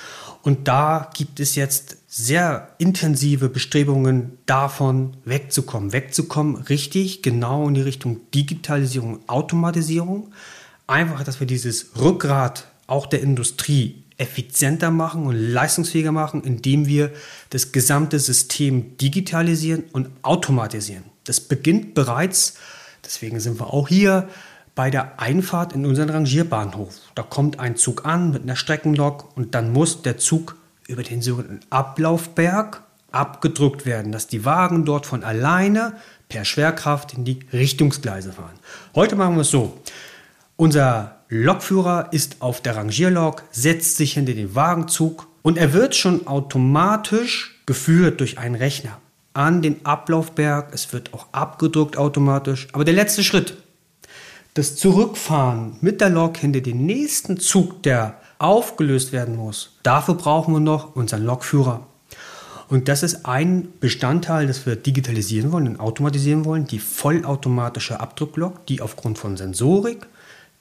Und 0.43 0.69
da 0.69 1.11
gibt 1.15 1.41
es 1.41 1.55
jetzt 1.55 1.97
sehr 2.09 2.75
intensive 2.77 3.49
Bestrebungen 3.49 4.37
davon 4.45 5.17
wegzukommen. 5.25 5.95
Wegzukommen 5.95 6.57
richtig 6.57 7.23
genau 7.23 7.69
in 7.69 7.75
die 7.75 7.81
Richtung 7.81 8.21
Digitalisierung, 8.35 9.21
Automatisierung. 9.29 10.31
Einfach, 10.87 11.25
dass 11.25 11.41
wir 11.41 11.47
dieses 11.47 11.99
Rückgrat 11.99 12.67
auch 12.87 13.07
der 13.07 13.21
Industrie 13.23 14.05
effizienter 14.17 14.91
machen 14.91 15.27
und 15.27 15.35
leistungsfähiger 15.35 16.13
machen, 16.13 16.43
indem 16.43 16.87
wir 16.87 17.11
das 17.51 17.73
gesamte 17.73 18.19
System 18.19 18.97
digitalisieren 18.99 19.85
und 19.93 20.11
automatisieren. 20.23 21.05
Das 21.25 21.41
beginnt 21.41 21.95
bereits, 21.95 22.55
deswegen 23.05 23.41
sind 23.41 23.59
wir 23.59 23.73
auch 23.73 23.89
hier, 23.89 24.29
bei 24.75 24.91
der 24.91 25.21
Einfahrt 25.21 25.73
in 25.73 25.87
unseren 25.87 26.11
Rangierbahnhof. 26.11 26.95
Da 27.15 27.23
kommt 27.23 27.61
ein 27.61 27.77
Zug 27.77 28.05
an 28.05 28.33
mit 28.33 28.43
einer 28.43 28.57
Streckenlok 28.57 29.37
und 29.37 29.55
dann 29.55 29.73
muss 29.73 30.03
der 30.03 30.19
Zug 30.19 30.57
über 30.89 31.03
den 31.03 31.23
sogenannten 31.23 31.61
Ablaufberg 31.71 32.83
abgedrückt 33.13 33.87
werden, 33.87 34.11
dass 34.11 34.27
die 34.27 34.45
Wagen 34.45 34.85
dort 34.85 35.07
von 35.07 35.23
alleine 35.23 35.95
per 36.29 36.45
Schwerkraft 36.45 37.15
in 37.15 37.25
die 37.25 37.41
Richtungsgleise 37.53 38.33
fahren. 38.33 38.59
Heute 38.95 39.15
machen 39.15 39.37
wir 39.37 39.43
es 39.43 39.51
so. 39.51 39.79
Unser 40.57 41.17
Lokführer 41.29 42.13
ist 42.13 42.37
auf 42.41 42.61
der 42.61 42.77
Rangierlok, 42.77 43.43
setzt 43.51 43.97
sich 43.97 44.13
hinter 44.13 44.35
den 44.35 44.55
Wagenzug 44.55 45.27
und 45.43 45.59
er 45.59 45.73
wird 45.73 45.97
schon 45.97 46.29
automatisch 46.29 47.61
geführt 47.67 48.21
durch 48.21 48.39
einen 48.39 48.55
Rechner 48.55 49.01
an 49.33 49.63
den 49.63 49.85
Ablaufberg. 49.85 50.73
Es 50.73 50.93
wird 50.93 51.13
auch 51.13 51.27
abgedruckt 51.33 51.97
automatisch. 51.97 52.69
Aber 52.73 52.85
der 52.85 52.95
letzte 52.95 53.25
Schritt, 53.25 53.57
das 54.55 54.77
Zurückfahren 54.77 55.77
mit 55.81 56.01
der 56.01 56.11
Lok 56.11 56.37
hinter 56.37 56.61
den 56.61 56.87
nächsten 56.87 57.41
Zug, 57.41 57.83
der 57.83 58.21
aufgelöst 58.39 59.11
werden 59.11 59.35
muss, 59.35 59.73
dafür 59.83 60.15
brauchen 60.15 60.55
wir 60.55 60.61
noch 60.61 60.95
unseren 60.95 61.25
Lokführer. 61.25 61.85
Und 62.69 62.89
das 62.89 63.03
ist 63.03 63.27
ein 63.27 63.73
Bestandteil, 63.81 64.47
das 64.47 64.67
wir 64.67 64.77
digitalisieren 64.77 65.51
wollen 65.51 65.67
und 65.67 65.81
automatisieren 65.81 66.45
wollen, 66.45 66.67
die 66.67 66.79
vollautomatische 66.79 67.99
Abdrucklok, 67.99 68.67
die 68.67 68.81
aufgrund 68.81 69.19
von 69.19 69.37
Sensorik 69.37 70.07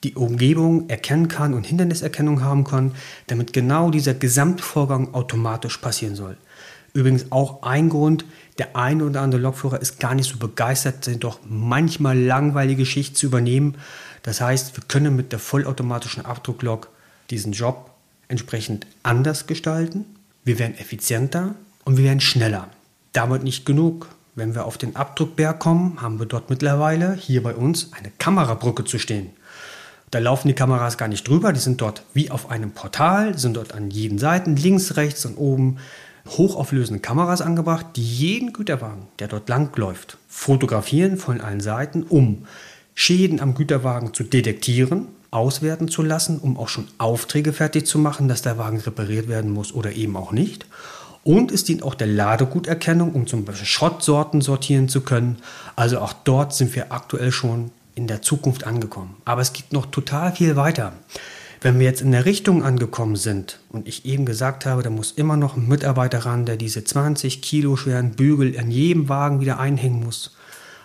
die 0.04 0.16
Umgebung 0.16 0.90
erkennen 0.90 1.28
kann 1.28 1.54
und 1.54 1.66
Hinderniserkennung 1.66 2.44
haben 2.44 2.64
kann, 2.64 2.94
damit 3.28 3.54
genau 3.54 3.90
dieser 3.90 4.14
Gesamtvorgang 4.14 5.14
automatisch 5.14 5.78
passieren 5.78 6.16
soll. 6.16 6.38
Übrigens 6.94 7.32
auch 7.32 7.64
ein 7.64 7.90
Grund, 7.90 8.26
der 8.60 8.76
eine 8.76 9.06
oder 9.06 9.22
andere 9.22 9.42
Lokführer 9.42 9.82
ist 9.82 10.00
gar 10.00 10.14
nicht 10.14 10.30
so 10.30 10.38
begeistert, 10.38 11.06
sind 11.06 11.24
doch 11.24 11.40
manchmal 11.48 12.18
langweilige 12.18 12.86
Schicht 12.86 13.18
zu 13.18 13.26
übernehmen. 13.26 13.76
Das 14.22 14.42
heißt, 14.42 14.78
wir 14.78 14.84
können 14.88 15.16
mit 15.16 15.32
der 15.32 15.40
vollautomatischen 15.40 16.24
Abdrucklok 16.24 16.90
diesen 17.32 17.54
Job 17.54 17.90
entsprechend 18.28 18.86
anders 19.02 19.48
gestalten. 19.48 20.06
Wir 20.44 20.60
werden 20.60 20.78
effizienter 20.78 21.56
und 21.84 21.98
wir 21.98 22.04
werden 22.04 22.22
schneller. 22.22 22.68
Damit 23.12 23.44
nicht 23.44 23.66
genug. 23.66 24.10
Wenn 24.36 24.56
wir 24.56 24.66
auf 24.66 24.78
den 24.78 24.96
Abdruckberg 24.96 25.60
kommen, 25.60 26.02
haben 26.02 26.20
wir 26.20 26.26
dort 26.26 26.50
mittlerweile 26.50 27.14
hier 27.14 27.44
bei 27.44 27.54
uns 27.54 27.92
eine 27.94 28.12
Kamerabrücke 28.18 28.84
zu 28.84 28.98
stehen. 28.98 29.30
Da 30.14 30.20
laufen 30.20 30.48
die 30.48 30.54
Kameras 30.54 31.00
gar 31.00 31.08
nicht 31.08 31.28
drüber, 31.28 31.54
die 31.54 31.60
sind 31.60 31.82
dort 31.82 32.04
wie 32.14 32.30
auf 32.30 32.52
einem 32.52 32.70
Portal, 32.70 33.36
sind 33.36 33.58
dort 33.58 33.74
an 33.74 33.90
jeden 33.90 34.20
Seiten, 34.20 34.56
links, 34.56 34.96
rechts 34.96 35.26
und 35.26 35.38
oben 35.38 35.78
hochauflösende 36.28 37.02
Kameras 37.02 37.42
angebracht, 37.42 37.88
die 37.96 38.04
jeden 38.04 38.54
Güterwagen, 38.54 39.08
der 39.18 39.28
dort 39.28 39.50
langläuft, 39.50 40.20
fotografieren 40.28 41.18
von 41.18 41.42
allen 41.42 41.62
Seiten, 41.62 42.04
um 42.04 42.46
Schäden 42.94 43.40
am 43.40 43.56
Güterwagen 43.56 44.14
zu 44.14 44.24
detektieren, 44.24 45.08
auswerten 45.32 45.88
zu 45.88 46.04
lassen, 46.04 46.38
um 46.38 46.60
auch 46.60 46.70
schon 46.70 46.90
Aufträge 47.00 47.52
fertig 47.52 47.88
zu 47.88 47.98
machen, 47.98 48.28
dass 48.28 48.44
der 48.44 48.60
Wagen 48.60 48.82
repariert 48.82 49.28
werden 49.28 49.50
muss 49.50 49.74
oder 49.74 49.94
eben 49.94 50.16
auch 50.16 50.32
nicht. 50.32 50.68
Und 51.24 51.52
es 51.52 51.64
dient 51.64 51.82
auch 51.82 51.96
der 51.96 52.06
Ladeguterkennung, 52.06 53.14
um 53.14 53.26
zum 53.26 53.46
Beispiel 53.46 53.66
Schrottsorten 53.66 54.42
sortieren 54.42 54.90
zu 54.90 55.02
können. 55.02 55.38
Also 55.76 55.98
auch 55.98 56.14
dort 56.14 56.54
sind 56.54 56.76
wir 56.76 56.92
aktuell 56.92 57.32
schon 57.32 57.72
in 57.96 58.08
der 58.08 58.22
Zukunft 58.22 58.66
angekommen. 58.66 59.16
Aber 59.26 59.42
es 59.42 59.54
geht 59.54 59.74
noch 59.74 59.86
total 59.88 60.32
viel 60.32 60.56
weiter. 60.56 60.94
Wenn 61.62 61.80
wir 61.80 61.86
jetzt 61.86 62.02
in 62.02 62.12
der 62.12 62.26
Richtung 62.26 62.64
angekommen 62.64 63.16
sind 63.16 63.60
und 63.70 63.88
ich 63.88 64.06
eben 64.06 64.26
gesagt 64.26 64.66
habe, 64.66 64.84
da 64.84 64.90
muss 64.90 65.12
immer 65.12 65.38
noch 65.38 65.56
ein 65.56 65.68
Mitarbeiter 65.68 66.20
ran, 66.20 66.46
der 66.46 66.58
diese 66.58 66.84
20 66.84 67.42
Kilo 67.42 67.78
schweren 67.78 68.12
Bügel 68.12 68.60
an 68.60 68.70
jedem 68.70 69.08
Wagen 69.08 69.40
wieder 69.40 69.60
einhängen 69.60 70.04
muss, 70.04 70.36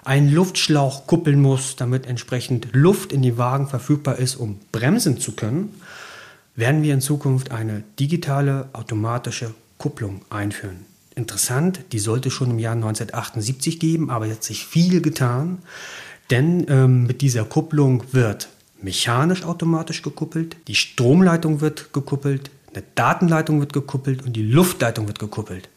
einen 0.04 0.32
Luftschlauch 0.32 1.06
kuppeln 1.06 1.40
muss, 1.42 1.74
damit 1.74 2.06
entsprechend 2.06 2.68
Luft 2.72 3.12
in 3.12 3.22
die 3.22 3.36
Wagen 3.36 3.66
verfügbar 3.66 4.16
ist, 4.16 4.36
um 4.36 4.60
bremsen 4.70 5.18
zu 5.18 5.32
können, 5.32 5.74
werden 6.54 6.82
wir 6.82 6.94
in 6.94 7.00
Zukunft 7.00 7.50
eine 7.50 7.82
digitale 7.98 8.68
automatische 8.72 9.54
Kupplung 9.78 10.22
einführen. 10.30 10.86
Interessant, 11.14 11.80
die 11.90 11.98
sollte 11.98 12.30
schon 12.30 12.50
im 12.50 12.58
Jahr 12.60 12.74
1978 12.74 13.80
geben, 13.80 14.10
aber 14.10 14.26
jetzt 14.26 14.46
sich 14.46 14.64
viel 14.64 15.00
getan. 15.00 15.58
Denn 16.30 16.66
ähm, 16.68 17.06
mit 17.06 17.22
dieser 17.22 17.44
Kupplung 17.44 18.04
wird 18.12 18.48
mechanisch 18.80 19.44
automatisch 19.44 20.02
gekuppelt, 20.02 20.56
die 20.68 20.74
Stromleitung 20.74 21.60
wird 21.60 21.92
gekuppelt, 21.92 22.50
eine 22.72 22.84
Datenleitung 22.94 23.60
wird 23.60 23.72
gekuppelt 23.72 24.24
und 24.24 24.34
die 24.34 24.42
Luftleitung 24.42 25.06
wird 25.06 25.18
gekuppelt. 25.18 25.68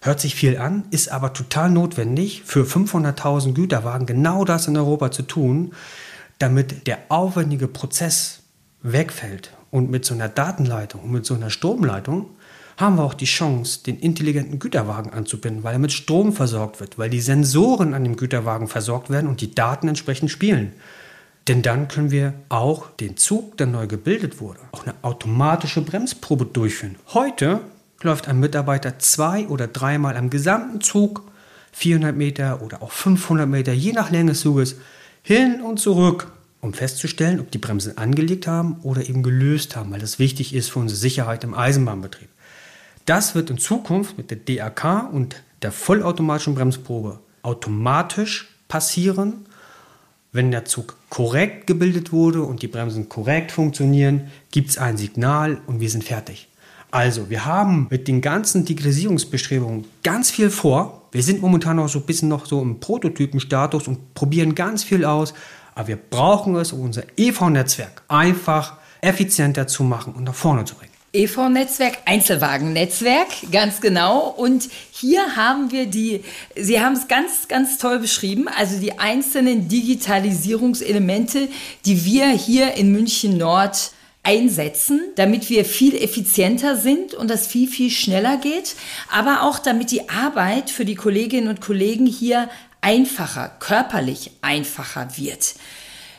Hört 0.00 0.20
sich 0.20 0.34
viel 0.34 0.58
an, 0.58 0.84
ist 0.90 1.10
aber 1.10 1.32
total 1.32 1.70
notwendig 1.70 2.42
für 2.44 2.64
500.000 2.64 3.52
Güterwagen 3.52 4.06
genau 4.06 4.44
das 4.44 4.66
in 4.66 4.76
Europa 4.76 5.10
zu 5.10 5.22
tun, 5.22 5.72
damit 6.38 6.86
der 6.86 6.98
aufwendige 7.08 7.68
Prozess 7.68 8.40
wegfällt. 8.82 9.52
Und 9.70 9.90
mit 9.90 10.06
so 10.06 10.14
einer 10.14 10.30
Datenleitung 10.30 11.02
und 11.02 11.10
mit 11.10 11.26
so 11.26 11.34
einer 11.34 11.50
Stromleitung 11.50 12.30
haben 12.78 12.96
wir 12.96 13.02
auch 13.02 13.14
die 13.14 13.24
Chance, 13.24 13.80
den 13.84 13.98
intelligenten 13.98 14.60
Güterwagen 14.60 15.12
anzubinden, 15.12 15.64
weil 15.64 15.74
er 15.74 15.80
mit 15.80 15.92
Strom 15.92 16.32
versorgt 16.32 16.78
wird, 16.78 16.96
weil 16.96 17.10
die 17.10 17.20
Sensoren 17.20 17.92
an 17.92 18.04
dem 18.04 18.16
Güterwagen 18.16 18.68
versorgt 18.68 19.10
werden 19.10 19.26
und 19.28 19.40
die 19.40 19.52
Daten 19.52 19.88
entsprechend 19.88 20.30
spielen. 20.30 20.72
Denn 21.48 21.62
dann 21.62 21.88
können 21.88 22.12
wir 22.12 22.34
auch 22.48 22.90
den 22.92 23.16
Zug, 23.16 23.56
der 23.56 23.66
neu 23.66 23.88
gebildet 23.88 24.40
wurde, 24.40 24.60
auch 24.70 24.84
eine 24.84 24.94
automatische 25.02 25.80
Bremsprobe 25.80 26.44
durchführen. 26.44 26.94
Heute 27.08 27.60
läuft 28.02 28.28
ein 28.28 28.38
Mitarbeiter 28.38 29.00
zwei 29.00 29.48
oder 29.48 29.66
dreimal 29.66 30.16
am 30.16 30.30
gesamten 30.30 30.80
Zug, 30.80 31.22
400 31.72 32.16
Meter 32.16 32.62
oder 32.62 32.80
auch 32.82 32.92
500 32.92 33.48
Meter, 33.48 33.72
je 33.72 33.92
nach 33.92 34.10
Länge 34.10 34.32
des 34.32 34.40
Zuges, 34.40 34.76
hin 35.22 35.60
und 35.62 35.80
zurück, 35.80 36.30
um 36.60 36.74
festzustellen, 36.74 37.40
ob 37.40 37.50
die 37.50 37.58
Bremsen 37.58 37.98
angelegt 37.98 38.46
haben 38.46 38.76
oder 38.82 39.08
eben 39.08 39.24
gelöst 39.24 39.74
haben, 39.74 39.90
weil 39.90 40.00
das 40.00 40.20
wichtig 40.20 40.54
ist 40.54 40.70
für 40.70 40.78
unsere 40.78 40.98
Sicherheit 40.98 41.42
im 41.42 41.54
Eisenbahnbetrieb. 41.54 42.28
Das 43.08 43.34
wird 43.34 43.48
in 43.48 43.56
Zukunft 43.56 44.18
mit 44.18 44.30
der 44.30 44.36
DAK 44.36 45.10
und 45.10 45.42
der 45.62 45.72
vollautomatischen 45.72 46.54
Bremsprobe 46.54 47.20
automatisch 47.40 48.50
passieren, 48.68 49.46
wenn 50.30 50.50
der 50.50 50.66
Zug 50.66 50.94
korrekt 51.08 51.66
gebildet 51.66 52.12
wurde 52.12 52.42
und 52.42 52.60
die 52.60 52.68
Bremsen 52.68 53.08
korrekt 53.08 53.50
funktionieren, 53.50 54.30
gibt 54.50 54.68
es 54.68 54.76
ein 54.76 54.98
Signal 54.98 55.62
und 55.66 55.80
wir 55.80 55.88
sind 55.88 56.04
fertig. 56.04 56.48
Also, 56.90 57.30
wir 57.30 57.46
haben 57.46 57.86
mit 57.88 58.08
den 58.08 58.20
ganzen 58.20 58.66
Digitalisierungsbestrebungen 58.66 59.86
ganz 60.02 60.30
viel 60.30 60.50
vor. 60.50 61.08
Wir 61.10 61.22
sind 61.22 61.40
momentan 61.40 61.76
noch 61.76 61.88
so 61.88 62.00
ein 62.00 62.04
bisschen 62.04 62.28
noch 62.28 62.44
so 62.44 62.60
im 62.60 62.78
Prototypenstatus 62.78 63.88
und 63.88 64.12
probieren 64.12 64.54
ganz 64.54 64.84
viel 64.84 65.06
aus. 65.06 65.32
Aber 65.74 65.88
wir 65.88 65.96
brauchen 65.96 66.56
es, 66.56 66.74
um 66.74 66.80
unser 66.80 67.04
EV-Netzwerk 67.16 68.02
einfach 68.08 68.76
effizienter 69.00 69.66
zu 69.66 69.82
machen 69.82 70.12
und 70.12 70.24
nach 70.24 70.34
vorne 70.34 70.66
zu 70.66 70.74
bringen. 70.74 70.87
EV-Netzwerk, 71.12 71.98
Einzelwagennetzwerk, 72.04 73.28
ganz 73.50 73.80
genau. 73.80 74.28
Und 74.28 74.68
hier 74.90 75.36
haben 75.36 75.72
wir 75.72 75.86
die, 75.86 76.22
Sie 76.54 76.80
haben 76.80 76.94
es 76.94 77.08
ganz, 77.08 77.48
ganz 77.48 77.78
toll 77.78 77.98
beschrieben, 77.98 78.46
also 78.48 78.78
die 78.78 78.98
einzelnen 78.98 79.68
Digitalisierungselemente, 79.68 81.48
die 81.86 82.04
wir 82.04 82.28
hier 82.28 82.74
in 82.74 82.92
München 82.92 83.38
Nord 83.38 83.92
einsetzen, 84.22 85.00
damit 85.16 85.48
wir 85.48 85.64
viel 85.64 85.96
effizienter 85.96 86.76
sind 86.76 87.14
und 87.14 87.30
das 87.30 87.46
viel, 87.46 87.68
viel 87.68 87.90
schneller 87.90 88.36
geht, 88.36 88.76
aber 89.10 89.42
auch 89.44 89.58
damit 89.58 89.90
die 89.90 90.10
Arbeit 90.10 90.68
für 90.68 90.84
die 90.84 90.96
Kolleginnen 90.96 91.48
und 91.48 91.62
Kollegen 91.62 92.04
hier 92.04 92.50
einfacher, 92.82 93.50
körperlich 93.60 94.32
einfacher 94.42 95.16
wird. 95.16 95.54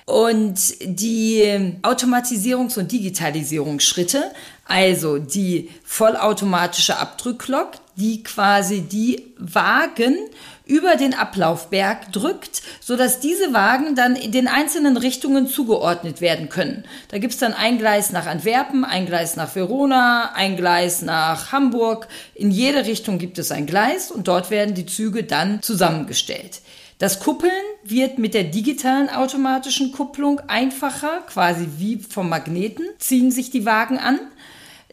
Und 0.09 0.73
die 0.81 1.43
Automatisierungs- 1.83 2.79
und 2.79 2.91
Digitalisierungsschritte, 2.91 4.31
also 4.65 5.19
die 5.19 5.69
vollautomatische 5.83 6.97
Abdrücklok, 6.97 7.73
die 7.95 8.23
quasi 8.23 8.81
die 8.81 9.27
Wagen 9.37 10.17
über 10.65 10.95
den 10.95 11.13
Ablaufberg 11.13 12.11
drückt, 12.11 12.63
sodass 12.81 13.19
diese 13.19 13.53
Wagen 13.53 13.93
dann 13.93 14.15
in 14.15 14.31
den 14.31 14.47
einzelnen 14.47 14.97
Richtungen 14.97 15.47
zugeordnet 15.47 16.21
werden 16.21 16.49
können. 16.49 16.85
Da 17.09 17.19
gibt's 17.19 17.37
dann 17.37 17.53
ein 17.53 17.77
Gleis 17.77 18.11
nach 18.11 18.25
Antwerpen, 18.25 18.85
ein 18.85 19.05
Gleis 19.05 19.35
nach 19.35 19.55
Verona, 19.55 20.31
ein 20.33 20.57
Gleis 20.57 21.03
nach 21.03 21.51
Hamburg. 21.51 22.07
In 22.33 22.49
jede 22.49 22.87
Richtung 22.87 23.19
gibt 23.19 23.37
es 23.37 23.51
ein 23.51 23.67
Gleis 23.67 24.09
und 24.09 24.27
dort 24.27 24.49
werden 24.49 24.73
die 24.73 24.87
Züge 24.87 25.23
dann 25.23 25.61
zusammengestellt. 25.61 26.61
Das 26.99 27.21
Kuppeln 27.21 27.51
wird 27.81 28.19
mit 28.19 28.33
der 28.33 28.43
digitalen 28.43 29.09
automatischen 29.09 29.93
Kupplung 29.93 30.41
einfacher, 30.47 31.21
quasi 31.27 31.69
wie 31.77 31.97
vom 31.97 32.27
Magneten 32.27 32.85
ziehen 32.99 33.31
sich 33.31 33.51
die 33.51 33.65
Wagen 33.65 33.97
an. 33.97 34.19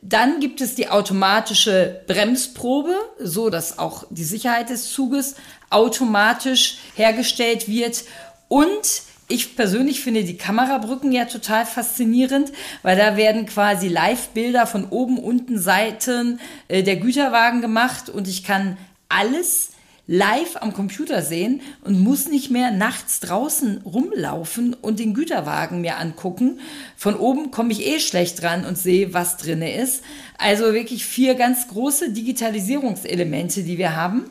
Dann 0.02 0.38
gibt 0.38 0.60
es 0.60 0.76
die 0.76 0.88
automatische 0.88 2.02
Bremsprobe, 2.06 2.94
so 3.18 3.50
dass 3.50 3.80
auch 3.80 4.06
die 4.10 4.22
Sicherheit 4.22 4.70
des 4.70 4.92
Zuges 4.92 5.34
automatisch 5.68 6.78
hergestellt 6.94 7.66
wird. 7.66 8.04
Und 8.46 9.02
ich 9.26 9.56
persönlich 9.56 10.00
finde 10.00 10.22
die 10.22 10.36
Kamerabrücken 10.36 11.10
ja 11.10 11.24
total 11.24 11.66
faszinierend, 11.66 12.52
weil 12.82 12.96
da 12.96 13.16
werden 13.16 13.46
quasi 13.46 13.88
Live-Bilder 13.88 14.68
von 14.68 14.90
oben, 14.90 15.18
unten, 15.18 15.58
Seiten 15.58 16.38
äh, 16.68 16.84
der 16.84 16.98
Güterwagen 16.98 17.62
gemacht 17.62 18.08
und 18.08 18.28
ich 18.28 18.44
kann 18.44 18.76
alles 19.08 19.70
live 20.06 20.56
am 20.60 20.72
Computer 20.72 21.22
sehen 21.22 21.60
und 21.82 22.00
muss 22.00 22.28
nicht 22.28 22.50
mehr 22.50 22.70
nachts 22.70 23.20
draußen 23.20 23.82
rumlaufen 23.84 24.74
und 24.74 24.98
den 24.98 25.14
Güterwagen 25.14 25.80
mir 25.80 25.98
angucken. 25.98 26.60
Von 26.96 27.16
oben 27.16 27.50
komme 27.50 27.72
ich 27.72 27.84
eh 27.84 27.98
schlecht 27.98 28.42
ran 28.42 28.64
und 28.64 28.78
sehe, 28.78 29.14
was 29.14 29.36
drinne 29.36 29.74
ist. 29.74 30.02
Also 30.38 30.74
wirklich 30.74 31.04
vier 31.04 31.34
ganz 31.34 31.68
große 31.68 32.10
Digitalisierungselemente, 32.10 33.62
die 33.62 33.78
wir 33.78 33.96
haben. 33.96 34.30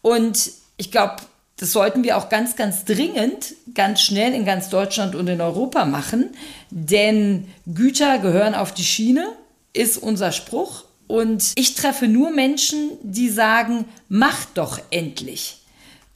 Und 0.00 0.50
ich 0.76 0.90
glaube, 0.90 1.16
das 1.58 1.72
sollten 1.72 2.04
wir 2.04 2.18
auch 2.18 2.28
ganz, 2.28 2.56
ganz 2.56 2.84
dringend, 2.84 3.54
ganz 3.74 4.02
schnell 4.02 4.34
in 4.34 4.44
ganz 4.44 4.68
Deutschland 4.68 5.14
und 5.14 5.26
in 5.26 5.40
Europa 5.40 5.86
machen, 5.86 6.30
denn 6.70 7.48
Güter 7.66 8.18
gehören 8.18 8.54
auf 8.54 8.72
die 8.74 8.84
Schiene, 8.84 9.26
ist 9.72 9.96
unser 9.96 10.32
Spruch. 10.32 10.84
Und 11.06 11.52
ich 11.56 11.74
treffe 11.74 12.08
nur 12.08 12.30
Menschen, 12.30 12.90
die 13.02 13.28
sagen, 13.28 13.84
mach 14.08 14.44
doch 14.46 14.80
endlich. 14.90 15.60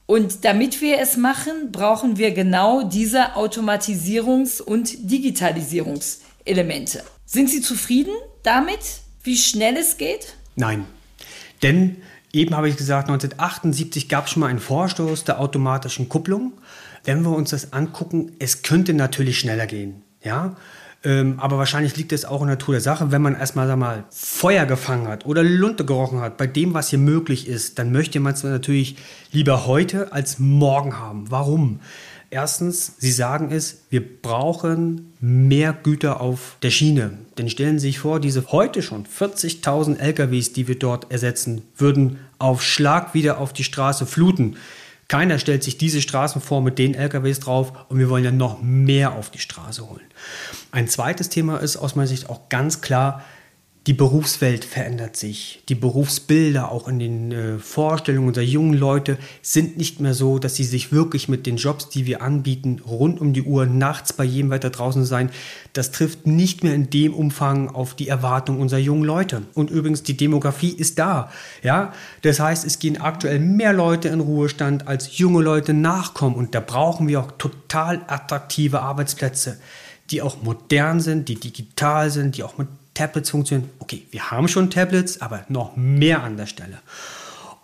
Und 0.07 0.45
damit 0.45 0.81
wir 0.81 0.99
es 0.99 1.17
machen, 1.17 1.71
brauchen 1.71 2.19
wir 2.19 2.33
genau 2.33 2.83
diese 2.83 3.37
Automatisierungs- 3.37 4.61
und 4.61 5.09
Digitalisierungselemente. 5.09 7.05
Sind 7.27 7.49
Sie 7.49 7.61
zufrieden 7.61 8.15
damit, 8.43 8.81
wie 9.23 9.37
schnell 9.37 9.77
es 9.77 9.99
geht? 9.99 10.35
Nein. 10.57 10.87
Denn 11.63 11.99
eben 12.33 12.57
habe 12.57 12.69
ich 12.69 12.77
gesagt, 12.77 13.09
1978 13.09 14.09
gab 14.09 14.27
es 14.27 14.33
schon 14.33 14.41
mal 14.41 14.49
einen 14.49 14.59
Vorstoß 14.59 15.23
der 15.23 15.39
automatischen 15.41 16.09
Kupplung. 16.09 16.55
Wenn 17.05 17.23
wir 17.23 17.31
uns 17.31 17.51
das 17.51 17.73
angucken, 17.73 18.33
es 18.41 18.63
könnte 18.63 18.95
natürlich 18.95 19.39
schneller 19.39 19.69
gehen. 19.69 20.03
Ja, 20.25 20.57
ähm, 21.03 21.35
aber 21.39 21.57
wahrscheinlich 21.57 21.97
liegt 21.97 22.13
es 22.13 22.27
auch 22.27 22.43
in 22.43 22.49
der 22.49 22.57
Natur 22.57 22.75
der 22.75 22.83
Sache, 22.83 23.11
wenn 23.11 23.23
man 23.23 23.35
erstmal 23.35 23.67
sag 23.67 23.79
mal, 23.79 24.05
Feuer 24.11 24.67
gefangen 24.67 25.09
hat 25.09 25.25
oder 25.25 25.43
Lunte 25.43 25.85
gerochen 25.87 26.21
hat 26.21 26.37
bei 26.37 26.47
dem, 26.47 26.75
was 26.75 26.91
hier 26.91 26.99
möglich 26.99 27.49
ist, 27.49 27.79
dann 27.79 27.91
möchte 27.91 28.21
man 28.21 28.35
es 28.35 28.43
natürlich 28.43 28.97
lieber 29.33 29.67
heute 29.67 30.13
als 30.13 30.39
morgen 30.39 30.99
haben. 30.99 31.31
Warum? 31.31 31.81
Erstens, 32.33 32.93
Sie 32.99 33.11
sagen 33.11 33.51
es, 33.51 33.83
wir 33.91 34.03
brauchen 34.23 35.15
mehr 35.21 35.73
Güter 35.73 36.21
auf 36.21 36.59
der 36.63 36.71
Schiene. 36.71 37.19
Denn 37.39 37.49
stellen 37.49 37.81
Sie 37.81 37.89
sich 37.89 37.99
vor, 37.99 38.21
diese 38.21 38.53
heute 38.53 38.83
schon 38.83 39.05
40.000 39.05 39.99
LKWs, 39.99 40.53
die 40.53 40.69
wir 40.69 40.79
dort 40.79 41.11
ersetzen, 41.11 41.63
würden 41.77 42.19
auf 42.39 42.63
Schlag 42.63 43.15
wieder 43.15 43.39
auf 43.39 43.53
die 43.53 43.65
Straße 43.65 44.07
fluten. 44.07 44.57
Keiner 45.11 45.41
stellt 45.41 45.65
sich 45.65 45.77
diese 45.77 46.01
Straßen 46.01 46.41
vor 46.41 46.63
mit 46.63 46.79
den 46.79 46.95
LKWs 46.95 47.41
drauf 47.41 47.73
und 47.89 47.99
wir 47.99 48.09
wollen 48.09 48.23
ja 48.23 48.31
noch 48.31 48.63
mehr 48.63 49.15
auf 49.15 49.29
die 49.29 49.41
Straße 49.41 49.91
holen. 49.91 50.07
Ein 50.71 50.87
zweites 50.87 51.29
Thema 51.29 51.57
ist 51.57 51.77
aus 51.77 51.97
meiner 51.97 52.07
Sicht 52.07 52.31
auch 52.31 52.49
ganz 52.49 52.81
klar, 52.81 53.25
die 53.91 53.95
Berufswelt 53.95 54.65
verändert 54.65 55.17
sich. 55.17 55.65
Die 55.69 55.75
Berufsbilder 55.75 56.71
auch 56.71 56.87
in 56.87 57.01
den 57.01 57.33
äh, 57.33 57.59
Vorstellungen 57.59 58.29
unserer 58.29 58.45
jungen 58.45 58.75
Leute 58.75 59.19
sind 59.43 59.79
nicht 59.79 59.99
mehr 59.99 60.15
so, 60.15 60.39
dass 60.39 60.55
sie 60.55 60.63
sich 60.63 60.93
wirklich 60.93 61.29
mit 61.29 61.45
den 61.45 61.57
Jobs, 61.57 61.89
die 61.89 62.07
wir 62.07 62.23
anbieten, 62.23 62.81
rund 62.87 63.21
um 63.21 63.33
die 63.33 63.43
Uhr 63.43 63.67
nachts 63.67 64.13
bei 64.13 64.23
jedem 64.23 64.53
Wetter 64.53 64.71
draußen 64.71 65.05
sein. 65.05 65.31
Das 65.73 65.91
trifft 65.91 66.25
nicht 66.25 66.63
mehr 66.63 66.73
in 66.73 66.89
dem 66.89 67.13
Umfang 67.13 67.69
auf 67.69 67.97
die 67.97 68.07
Erwartungen 68.07 68.61
unserer 68.61 68.79
jungen 68.79 69.03
Leute. 69.03 69.43
Und 69.55 69.73
übrigens, 69.73 70.05
die 70.05 70.17
Demografie 70.17 70.71
ist 70.71 71.01
da. 71.01 71.33
Ja, 71.65 71.93
das 72.23 72.39
heißt, 72.39 72.65
es 72.65 72.79
gehen 72.79 73.01
aktuell 73.01 73.41
mehr 73.41 73.73
Leute 73.73 74.07
in 74.07 74.21
Ruhestand, 74.21 74.87
als 74.87 75.19
junge 75.19 75.43
Leute 75.43 75.75
nachkommen. 75.75 76.37
Und 76.37 76.55
da 76.55 76.61
brauchen 76.61 77.09
wir 77.09 77.19
auch 77.19 77.33
total 77.33 78.03
attraktive 78.07 78.83
Arbeitsplätze, 78.83 79.59
die 80.13 80.23
auch 80.23 80.45
modern 80.45 81.01
sind, 81.01 81.29
die 81.29 81.41
digital 81.41 82.13
sind, 82.13 82.37
die 82.37 82.45
auch 82.45 82.57
mit 82.57 82.69
Tablets 83.01 83.31
funktionieren. 83.31 83.71
Okay, 83.79 84.07
wir 84.11 84.31
haben 84.31 84.47
schon 84.47 84.69
Tablets, 84.69 85.23
aber 85.23 85.45
noch 85.49 85.75
mehr 85.75 86.23
an 86.23 86.37
der 86.37 86.45
Stelle. 86.45 86.81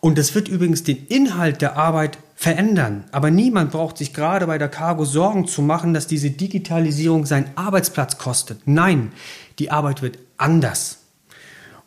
Und 0.00 0.16
das 0.16 0.34
wird 0.34 0.48
übrigens 0.48 0.82
den 0.82 1.06
Inhalt 1.08 1.60
der 1.60 1.76
Arbeit 1.76 2.16
verändern. 2.36 3.04
Aber 3.12 3.30
niemand 3.30 3.70
braucht 3.70 3.98
sich 3.98 4.14
gerade 4.14 4.46
bei 4.46 4.56
der 4.56 4.70
Cargo 4.70 5.04
Sorgen 5.04 5.46
zu 5.46 5.60
machen, 5.60 5.92
dass 5.92 6.06
diese 6.06 6.30
Digitalisierung 6.30 7.26
seinen 7.26 7.50
Arbeitsplatz 7.54 8.16
kostet. 8.16 8.60
Nein, 8.64 9.12
die 9.58 9.70
Arbeit 9.70 10.00
wird 10.00 10.18
anders. 10.38 11.00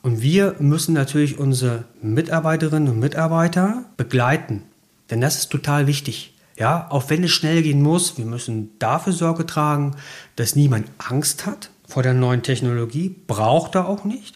Und 0.04 0.22
wir 0.22 0.56
müssen 0.60 0.94
natürlich 0.94 1.40
unsere 1.40 1.86
Mitarbeiterinnen 2.04 2.90
und 2.90 3.00
Mitarbeiter 3.00 3.86
begleiten. 3.98 4.62
Denn 5.10 5.22
das 5.22 5.38
ist 5.38 5.50
total 5.50 5.88
wichtig. 5.88 6.36
Ja, 6.56 6.88
auch 6.92 7.10
wenn 7.10 7.24
es 7.24 7.32
schnell 7.32 7.64
gehen 7.64 7.82
muss, 7.82 8.20
wir 8.20 8.26
müssen 8.26 8.78
dafür 8.78 9.14
Sorge 9.14 9.48
tragen, 9.48 9.96
dass 10.36 10.56
niemand 10.56 10.88
Angst 11.00 11.48
hat, 11.48 11.72
vor 11.90 12.04
der 12.04 12.14
neuen 12.14 12.44
Technologie, 12.44 13.16
braucht 13.28 13.76
er 13.76 13.90
auch 13.90 14.06
nicht. 14.06 14.36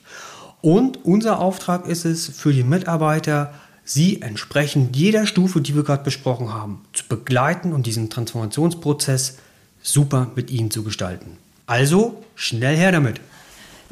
Und 0.61 1.05
unser 1.05 1.39
Auftrag 1.39 1.87
ist 1.87 2.05
es 2.05 2.27
für 2.27 2.51
die 2.51 2.63
Mitarbeiter, 2.63 3.53
sie 3.85 4.21
entsprechend 4.21 4.95
jeder 4.95 5.25
Stufe, 5.25 5.61
die 5.61 5.75
wir 5.75 5.83
gerade 5.83 6.03
besprochen 6.03 6.53
haben, 6.53 6.81
zu 6.93 7.05
begleiten 7.07 7.73
und 7.73 7.85
diesen 7.85 8.09
Transformationsprozess 8.09 9.37
super 9.81 10.31
mit 10.35 10.49
ihnen 10.51 10.71
zu 10.71 10.83
gestalten. 10.83 11.37
Also 11.67 12.23
schnell 12.35 12.75
her 12.75 12.91
damit. 12.91 13.19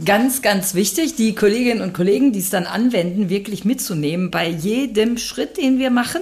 Ganz, 0.04 0.42
ganz 0.42 0.74
wichtig, 0.74 1.16
die 1.16 1.36
Kolleginnen 1.36 1.82
und 1.82 1.94
Kollegen, 1.94 2.32
die 2.32 2.40
es 2.40 2.50
dann 2.50 2.66
anwenden, 2.66 3.30
wirklich 3.30 3.66
mitzunehmen 3.66 4.32
bei 4.32 4.48
jedem 4.48 5.18
Schritt, 5.18 5.58
den 5.58 5.78
wir 5.78 5.92
machen. 5.92 6.22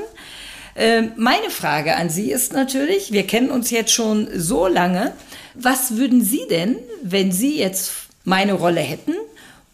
Ähm, 0.75 1.11
meine 1.15 1.49
Frage 1.49 1.95
an 1.95 2.09
Sie 2.09 2.31
ist 2.31 2.53
natürlich, 2.53 3.11
wir 3.11 3.25
kennen 3.25 3.51
uns 3.51 3.69
jetzt 3.69 3.93
schon 3.93 4.27
so 4.35 4.67
lange, 4.67 5.13
was 5.61 5.95
würden 5.97 6.23
Sie 6.23 6.41
denn, 6.49 6.77
wenn 7.03 7.31
Sie 7.31 7.57
jetzt 7.57 7.91
meine 8.23 8.53
Rolle 8.53 8.81
hätten 8.81 9.13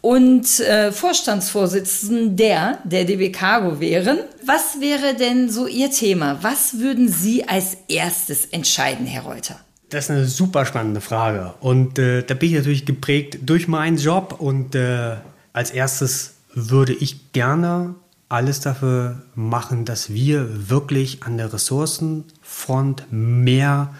und 0.00 0.60
äh, 0.60 0.92
Vorstandsvorsitzenden 0.92 2.36
der, 2.36 2.78
der 2.84 3.04
DB 3.04 3.30
Cargo 3.30 3.80
wären, 3.80 4.18
was 4.44 4.80
wäre 4.80 5.14
denn 5.14 5.50
so 5.50 5.66
Ihr 5.66 5.90
Thema? 5.90 6.38
Was 6.42 6.78
würden 6.78 7.08
Sie 7.08 7.48
als 7.48 7.76
erstes 7.88 8.46
entscheiden, 8.46 9.06
Herr 9.06 9.22
Reuter? 9.22 9.60
Das 9.88 10.04
ist 10.04 10.10
eine 10.10 10.26
super 10.26 10.66
spannende 10.66 11.00
Frage. 11.00 11.54
Und 11.60 11.98
äh, 11.98 12.22
da 12.22 12.34
bin 12.34 12.50
ich 12.50 12.56
natürlich 12.56 12.86
geprägt 12.86 13.38
durch 13.42 13.68
meinen 13.68 13.98
Job. 13.98 14.36
Und 14.38 14.74
äh, 14.74 15.16
als 15.52 15.70
erstes 15.70 16.34
würde 16.54 16.92
ich 16.92 17.32
gerne 17.32 17.94
alles 18.28 18.60
dafür 18.60 19.22
machen, 19.34 19.84
dass 19.84 20.10
wir 20.10 20.68
wirklich 20.68 21.22
an 21.22 21.36
der 21.36 21.52
Ressourcenfront 21.52 23.06
mehr 23.10 23.94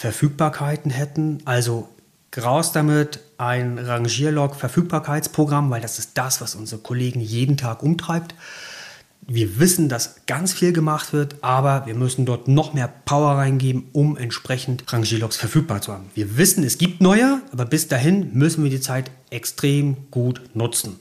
Verfügbarkeiten 0.00 0.90
hätten. 0.90 1.42
Also 1.44 1.86
raus 2.42 2.72
damit 2.72 3.20
ein 3.36 3.78
Rangierlog-Verfügbarkeitsprogramm, 3.78 5.68
weil 5.70 5.82
das 5.82 5.98
ist 5.98 6.12
das, 6.14 6.40
was 6.40 6.54
unsere 6.54 6.80
Kollegen 6.80 7.20
jeden 7.20 7.58
Tag 7.58 7.82
umtreibt. 7.82 8.34
Wir 9.26 9.58
wissen, 9.58 9.90
dass 9.90 10.24
ganz 10.24 10.54
viel 10.54 10.72
gemacht 10.72 11.12
wird, 11.12 11.36
aber 11.42 11.84
wir 11.84 11.94
müssen 11.94 12.24
dort 12.24 12.48
noch 12.48 12.72
mehr 12.72 12.88
Power 13.04 13.32
reingeben, 13.32 13.88
um 13.92 14.16
entsprechend 14.16 14.90
Rangierlogs 14.90 15.36
verfügbar 15.36 15.82
zu 15.82 15.92
haben. 15.92 16.10
Wir 16.14 16.38
wissen, 16.38 16.64
es 16.64 16.78
gibt 16.78 17.02
neue, 17.02 17.42
aber 17.52 17.66
bis 17.66 17.86
dahin 17.86 18.32
müssen 18.32 18.64
wir 18.64 18.70
die 18.70 18.80
Zeit 18.80 19.10
extrem 19.28 20.10
gut 20.10 20.40
nutzen. 20.54 20.96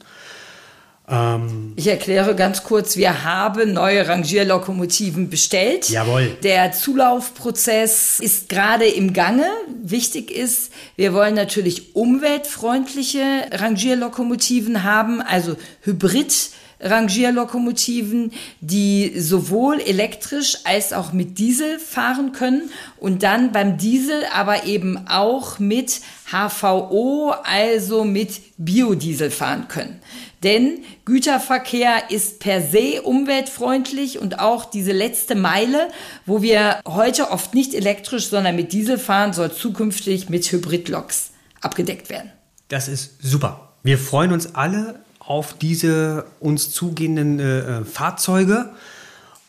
Ähm, 1.10 1.74
ich 1.76 1.88
erkläre 1.88 2.36
ganz 2.36 2.64
kurz, 2.64 2.96
wir 2.96 3.24
haben 3.24 3.74
neue 3.74 4.08
Rangierlokomotiven 4.08 5.30
bestellt. 5.30 5.90
Jawohl. 5.90 6.38
Der 6.44 6.72
Zulaufprozess 6.72 8.20
ist 8.20 8.50
gerade 8.50 8.86
im 8.86 9.14
Gange. 9.14 9.46
Wichtig 9.82 10.32
ist, 10.32 10.72
wir 10.96 11.14
wollen 11.14 11.36
natürlich 11.36 11.96
umweltfreundliche 11.96 13.48
Rangierlokomotiven 13.52 14.84
haben, 14.84 15.22
also 15.22 15.56
Hybrid. 15.82 16.52
Rangierlokomotiven, 16.82 18.32
die 18.62 19.20
sowohl 19.20 19.80
elektrisch 19.80 20.58
als 20.64 20.94
auch 20.94 21.12
mit 21.14 21.38
Diesel 21.38 21.80
fahren 21.80 22.32
können 22.32 22.70
und 22.98 23.24
dann 23.24 23.52
beim 23.52 23.78
Diesel 23.78 24.24
aber 24.34 24.66
eben 24.66 25.08
auch 25.08 25.60
mit 25.60 26.02
HVO, 26.32 27.34
also 27.44 28.04
mit 28.04 28.42
Biodiesel 28.58 29.32
fahren 29.32 29.68
können. 29.68 30.00
Denn 30.44 30.80
Güterverkehr 31.04 32.12
ist 32.12 32.40
per 32.40 32.62
se 32.62 33.02
umweltfreundlich 33.02 34.20
und 34.20 34.40
auch 34.40 34.66
diese 34.66 34.94
letzte 34.94 35.36
Meile, 35.36 35.90
wo 36.26 36.42
wir 36.42 36.80
heute 36.88 37.32
oft 37.32 37.54
nicht 37.54 37.74
elektrisch, 37.74 38.30
sondern 38.30 38.56
mit 38.56 38.72
Diesel 38.72 38.98
fahren, 38.98 39.34
soll 39.34 39.52
zukünftig 39.52 40.30
mit 40.30 40.50
Hybridloks 40.50 41.32
abgedeckt 41.60 42.10
werden. 42.10 42.32
Das 42.70 42.88
ist 42.88 43.22
super. 43.22 43.74
Wir 43.84 43.98
freuen 43.98 44.32
uns 44.32 44.56
alle 44.56 45.00
auf 45.30 45.54
diese 45.54 46.26
uns 46.40 46.72
zugehenden 46.72 47.40
äh, 47.40 47.60
äh 47.60 47.86
Fahrzeuge. 47.86 48.72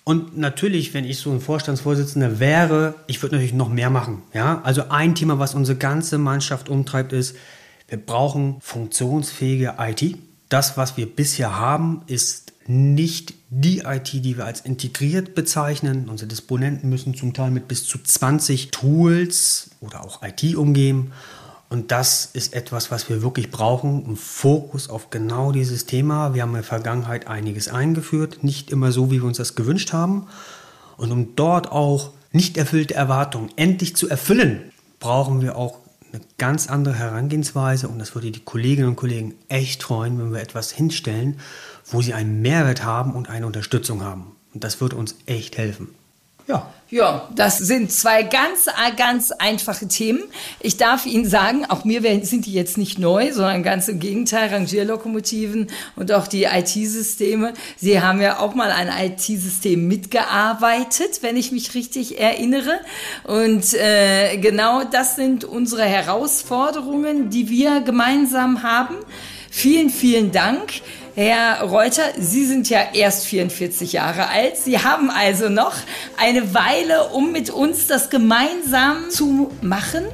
Und 0.05 0.37
natürlich, 0.37 0.93
wenn 0.93 1.07
ich 1.07 1.19
so 1.19 1.31
ein 1.31 1.41
Vorstandsvorsitzender 1.41 2.39
wäre, 2.39 2.95
ich 3.07 3.23
würde 3.23 3.37
natürlich 3.37 3.55
noch 3.55 3.71
mehr 3.71 3.89
machen. 3.89 4.23
Ja? 4.35 4.61
Also 4.63 4.91
ein 4.91 5.15
Thema, 5.15 5.39
was 5.39 5.55
unsere 5.55 5.79
ganze 5.79 6.19
Mannschaft 6.19 6.69
umtreibt, 6.69 7.15
ist, 7.15 7.35
wir 7.89 7.99
brauchen 7.99 8.57
funktionsfähige 8.61 9.77
IT. 9.79 10.19
Das, 10.51 10.77
was 10.77 10.99
wir 10.99 11.07
bisher 11.07 11.59
haben, 11.59 12.03
ist 12.07 12.53
nicht 12.67 13.35
die 13.49 13.79
IT, 13.79 14.13
die 14.13 14.37
wir 14.37 14.45
als 14.45 14.61
integriert 14.61 15.35
bezeichnen. 15.35 16.09
Unsere 16.11 16.29
Disponenten 16.29 16.91
müssen 16.91 17.15
zum 17.15 17.33
Teil 17.33 17.51
mit 17.51 17.69
bis 17.69 17.87
zu 17.87 17.99
20 17.99 18.71
Tools 18.71 19.71
oder 19.81 20.05
auch 20.05 20.23
IT 20.23 20.55
umgehen. 20.57 21.13
Und 21.71 21.93
das 21.93 22.29
ist 22.33 22.53
etwas, 22.53 22.91
was 22.91 23.09
wir 23.09 23.23
wirklich 23.23 23.53
brauchen, 23.53 24.05
einen 24.05 24.17
Fokus 24.17 24.91
auf 24.91 25.11
genau 25.11 25.53
dieses 25.53 25.87
Thema. 25.87 26.35
Wir 26.35 26.43
haben 26.43 26.51
in 26.51 26.57
der 26.57 26.65
Vergangenheit 26.65 27.29
einiges 27.29 27.69
eingeführt, 27.69 28.43
nicht 28.43 28.73
immer 28.73 28.91
so, 28.91 29.13
wie 29.13 29.21
wir 29.21 29.25
uns 29.25 29.37
das 29.37 29.55
gewünscht 29.55 29.93
haben. 29.93 30.27
Und 30.97 31.13
um 31.13 31.37
dort 31.37 31.71
auch 31.71 32.11
nicht 32.33 32.57
erfüllte 32.57 32.95
Erwartungen 32.95 33.51
endlich 33.55 33.95
zu 33.95 34.09
erfüllen, 34.09 34.73
brauchen 34.99 35.43
wir 35.43 35.57
auch 35.57 35.79
eine 36.13 36.21
ganz 36.39 36.69
andere 36.69 36.97
Herangehensweise. 36.97 37.87
Und 37.87 38.01
das 38.01 38.17
würde 38.17 38.33
die 38.33 38.41
Kolleginnen 38.41 38.89
und 38.89 38.97
Kollegen 38.97 39.37
echt 39.49 39.85
freuen, 39.85 40.19
wenn 40.19 40.33
wir 40.33 40.41
etwas 40.41 40.73
hinstellen, 40.73 41.39
wo 41.87 42.03
sie 42.03 42.15
einen 42.15 42.43
Mehrwert 42.43 42.85
haben 42.85 43.15
und 43.15 43.31
eine 43.31 43.47
Unterstützung 43.47 44.03
haben. 44.03 44.33
Und 44.53 44.65
das 44.65 44.81
würde 44.81 44.97
uns 44.97 45.15
echt 45.27 45.57
helfen. 45.57 45.95
Ja. 46.47 46.67
Ja, 46.91 47.29
das 47.37 47.59
sind 47.59 47.93
zwei 47.93 48.25
ganz, 48.25 48.67
ganz 48.97 49.31
einfache 49.31 49.87
Themen. 49.87 50.25
Ich 50.59 50.77
darf 50.77 51.07
Ihnen 51.07 51.25
sagen, 51.25 51.65
auch 51.69 51.85
mir 51.85 52.03
sind 52.25 52.47
die 52.47 52.53
jetzt 52.53 52.79
nicht 52.79 52.99
neu, 52.99 53.33
sondern 53.33 53.63
ganz 53.63 53.87
im 53.87 54.01
Gegenteil, 54.01 54.49
Rangierlokomotiven 54.49 55.69
und 55.95 56.11
auch 56.11 56.27
die 56.27 56.45
IT-Systeme. 56.45 57.53
Sie 57.77 58.01
haben 58.01 58.21
ja 58.21 58.41
auch 58.41 58.57
mal 58.57 58.73
ein 58.73 58.89
IT-System 58.89 59.87
mitgearbeitet, 59.87 61.21
wenn 61.21 61.37
ich 61.37 61.53
mich 61.53 61.75
richtig 61.75 62.21
erinnere. 62.21 62.81
Und 63.23 63.73
äh, 63.75 64.37
genau 64.39 64.83
das 64.83 65.15
sind 65.15 65.45
unsere 65.45 65.85
Herausforderungen, 65.85 67.31
die 67.31 67.49
wir 67.51 67.83
gemeinsam 67.83 68.65
haben. 68.65 68.97
Vielen, 69.49 69.91
vielen 69.91 70.33
Dank. 70.33 70.83
Herr 71.17 71.63
Reuter, 71.63 72.05
Sie 72.19 72.47
sind 72.47 72.71
ja 72.71 72.81
erst 72.95 73.27
44 73.27 73.93
Jahre 73.93 74.29
alt. 74.29 74.57
Sie 74.57 74.79
haben 74.79 75.11
also 75.11 75.49
noch 75.49 75.75
eine 76.17 76.55
Weile, 76.55 77.09
um 77.09 77.33
mit 77.33 77.51
uns 77.51 77.89
das 77.89 78.11
gemeinsam 78.11 79.11
zu 79.11 79.51
machen. 79.61 80.05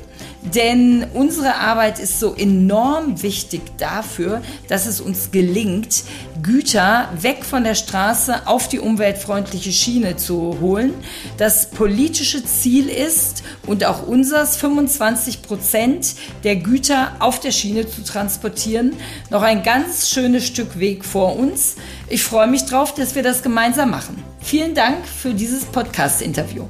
Denn 0.55 1.07
unsere 1.15 1.57
Arbeit 1.57 1.99
ist 1.99 2.21
so 2.21 2.35
enorm 2.35 3.23
wichtig 3.23 3.63
dafür, 3.79 4.43
dass 4.69 4.87
es 4.87 5.01
uns 5.01 5.31
gelingt, 5.31 6.05
Güter 6.43 7.09
weg 7.21 7.45
von 7.45 7.65
der 7.65 7.75
Straße 7.75 8.47
auf 8.47 8.69
die 8.69 8.79
umweltfreundliche 8.79 9.73
Schiene 9.73 10.17
zu 10.17 10.59
holen. 10.61 10.95
Das 11.37 11.71
politische 11.71 12.45
Ziel 12.45 12.89
ist 12.89 13.43
und 13.67 13.85
auch 13.85 14.07
unseres 14.07 14.57
25 14.57 15.43
Prozent 15.43 16.15
der 16.45 16.57
Güter 16.57 17.13
auf 17.19 17.41
der 17.41 17.51
Schiene 17.51 17.89
zu 17.89 18.05
transportieren. 18.05 18.93
Noch 19.31 19.43
ein 19.43 19.63
ganz 19.63 20.11
schönes 20.11 20.47
Stück 20.47 20.79
Weg 20.79 21.05
vor 21.05 21.37
uns. 21.37 21.77
Ich 22.09 22.23
freue 22.23 22.47
mich 22.47 22.65
drauf, 22.65 22.95
dass 22.95 23.15
wir 23.15 23.23
das 23.23 23.43
gemeinsam 23.43 23.91
machen. 23.91 24.23
Vielen 24.41 24.75
Dank 24.75 25.07
für 25.07 25.35
dieses 25.35 25.65
Podcast-Interview. 25.65 26.67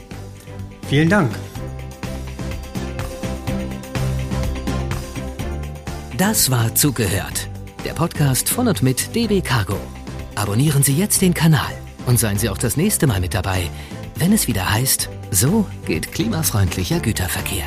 Vielen 0.88 1.08
Dank. 1.08 1.30
Das 6.18 6.50
war 6.50 6.74
Zugehört. 6.74 7.48
Der 7.84 7.92
Podcast 7.92 8.48
von 8.48 8.68
und 8.68 8.82
mit 8.82 9.14
DB 9.14 9.42
Cargo. 9.42 9.76
Abonnieren 10.34 10.82
Sie 10.82 10.96
jetzt 10.96 11.20
den 11.20 11.34
Kanal 11.34 11.72
und 12.06 12.18
seien 12.18 12.38
Sie 12.38 12.48
auch 12.48 12.56
das 12.56 12.78
nächste 12.78 13.06
Mal 13.06 13.20
mit 13.20 13.34
dabei, 13.34 13.68
wenn 14.14 14.32
es 14.32 14.48
wieder 14.48 14.72
heißt, 14.72 15.10
so 15.30 15.66
geht 15.84 16.12
klimafreundlicher 16.12 17.00
Güterverkehr. 17.00 17.66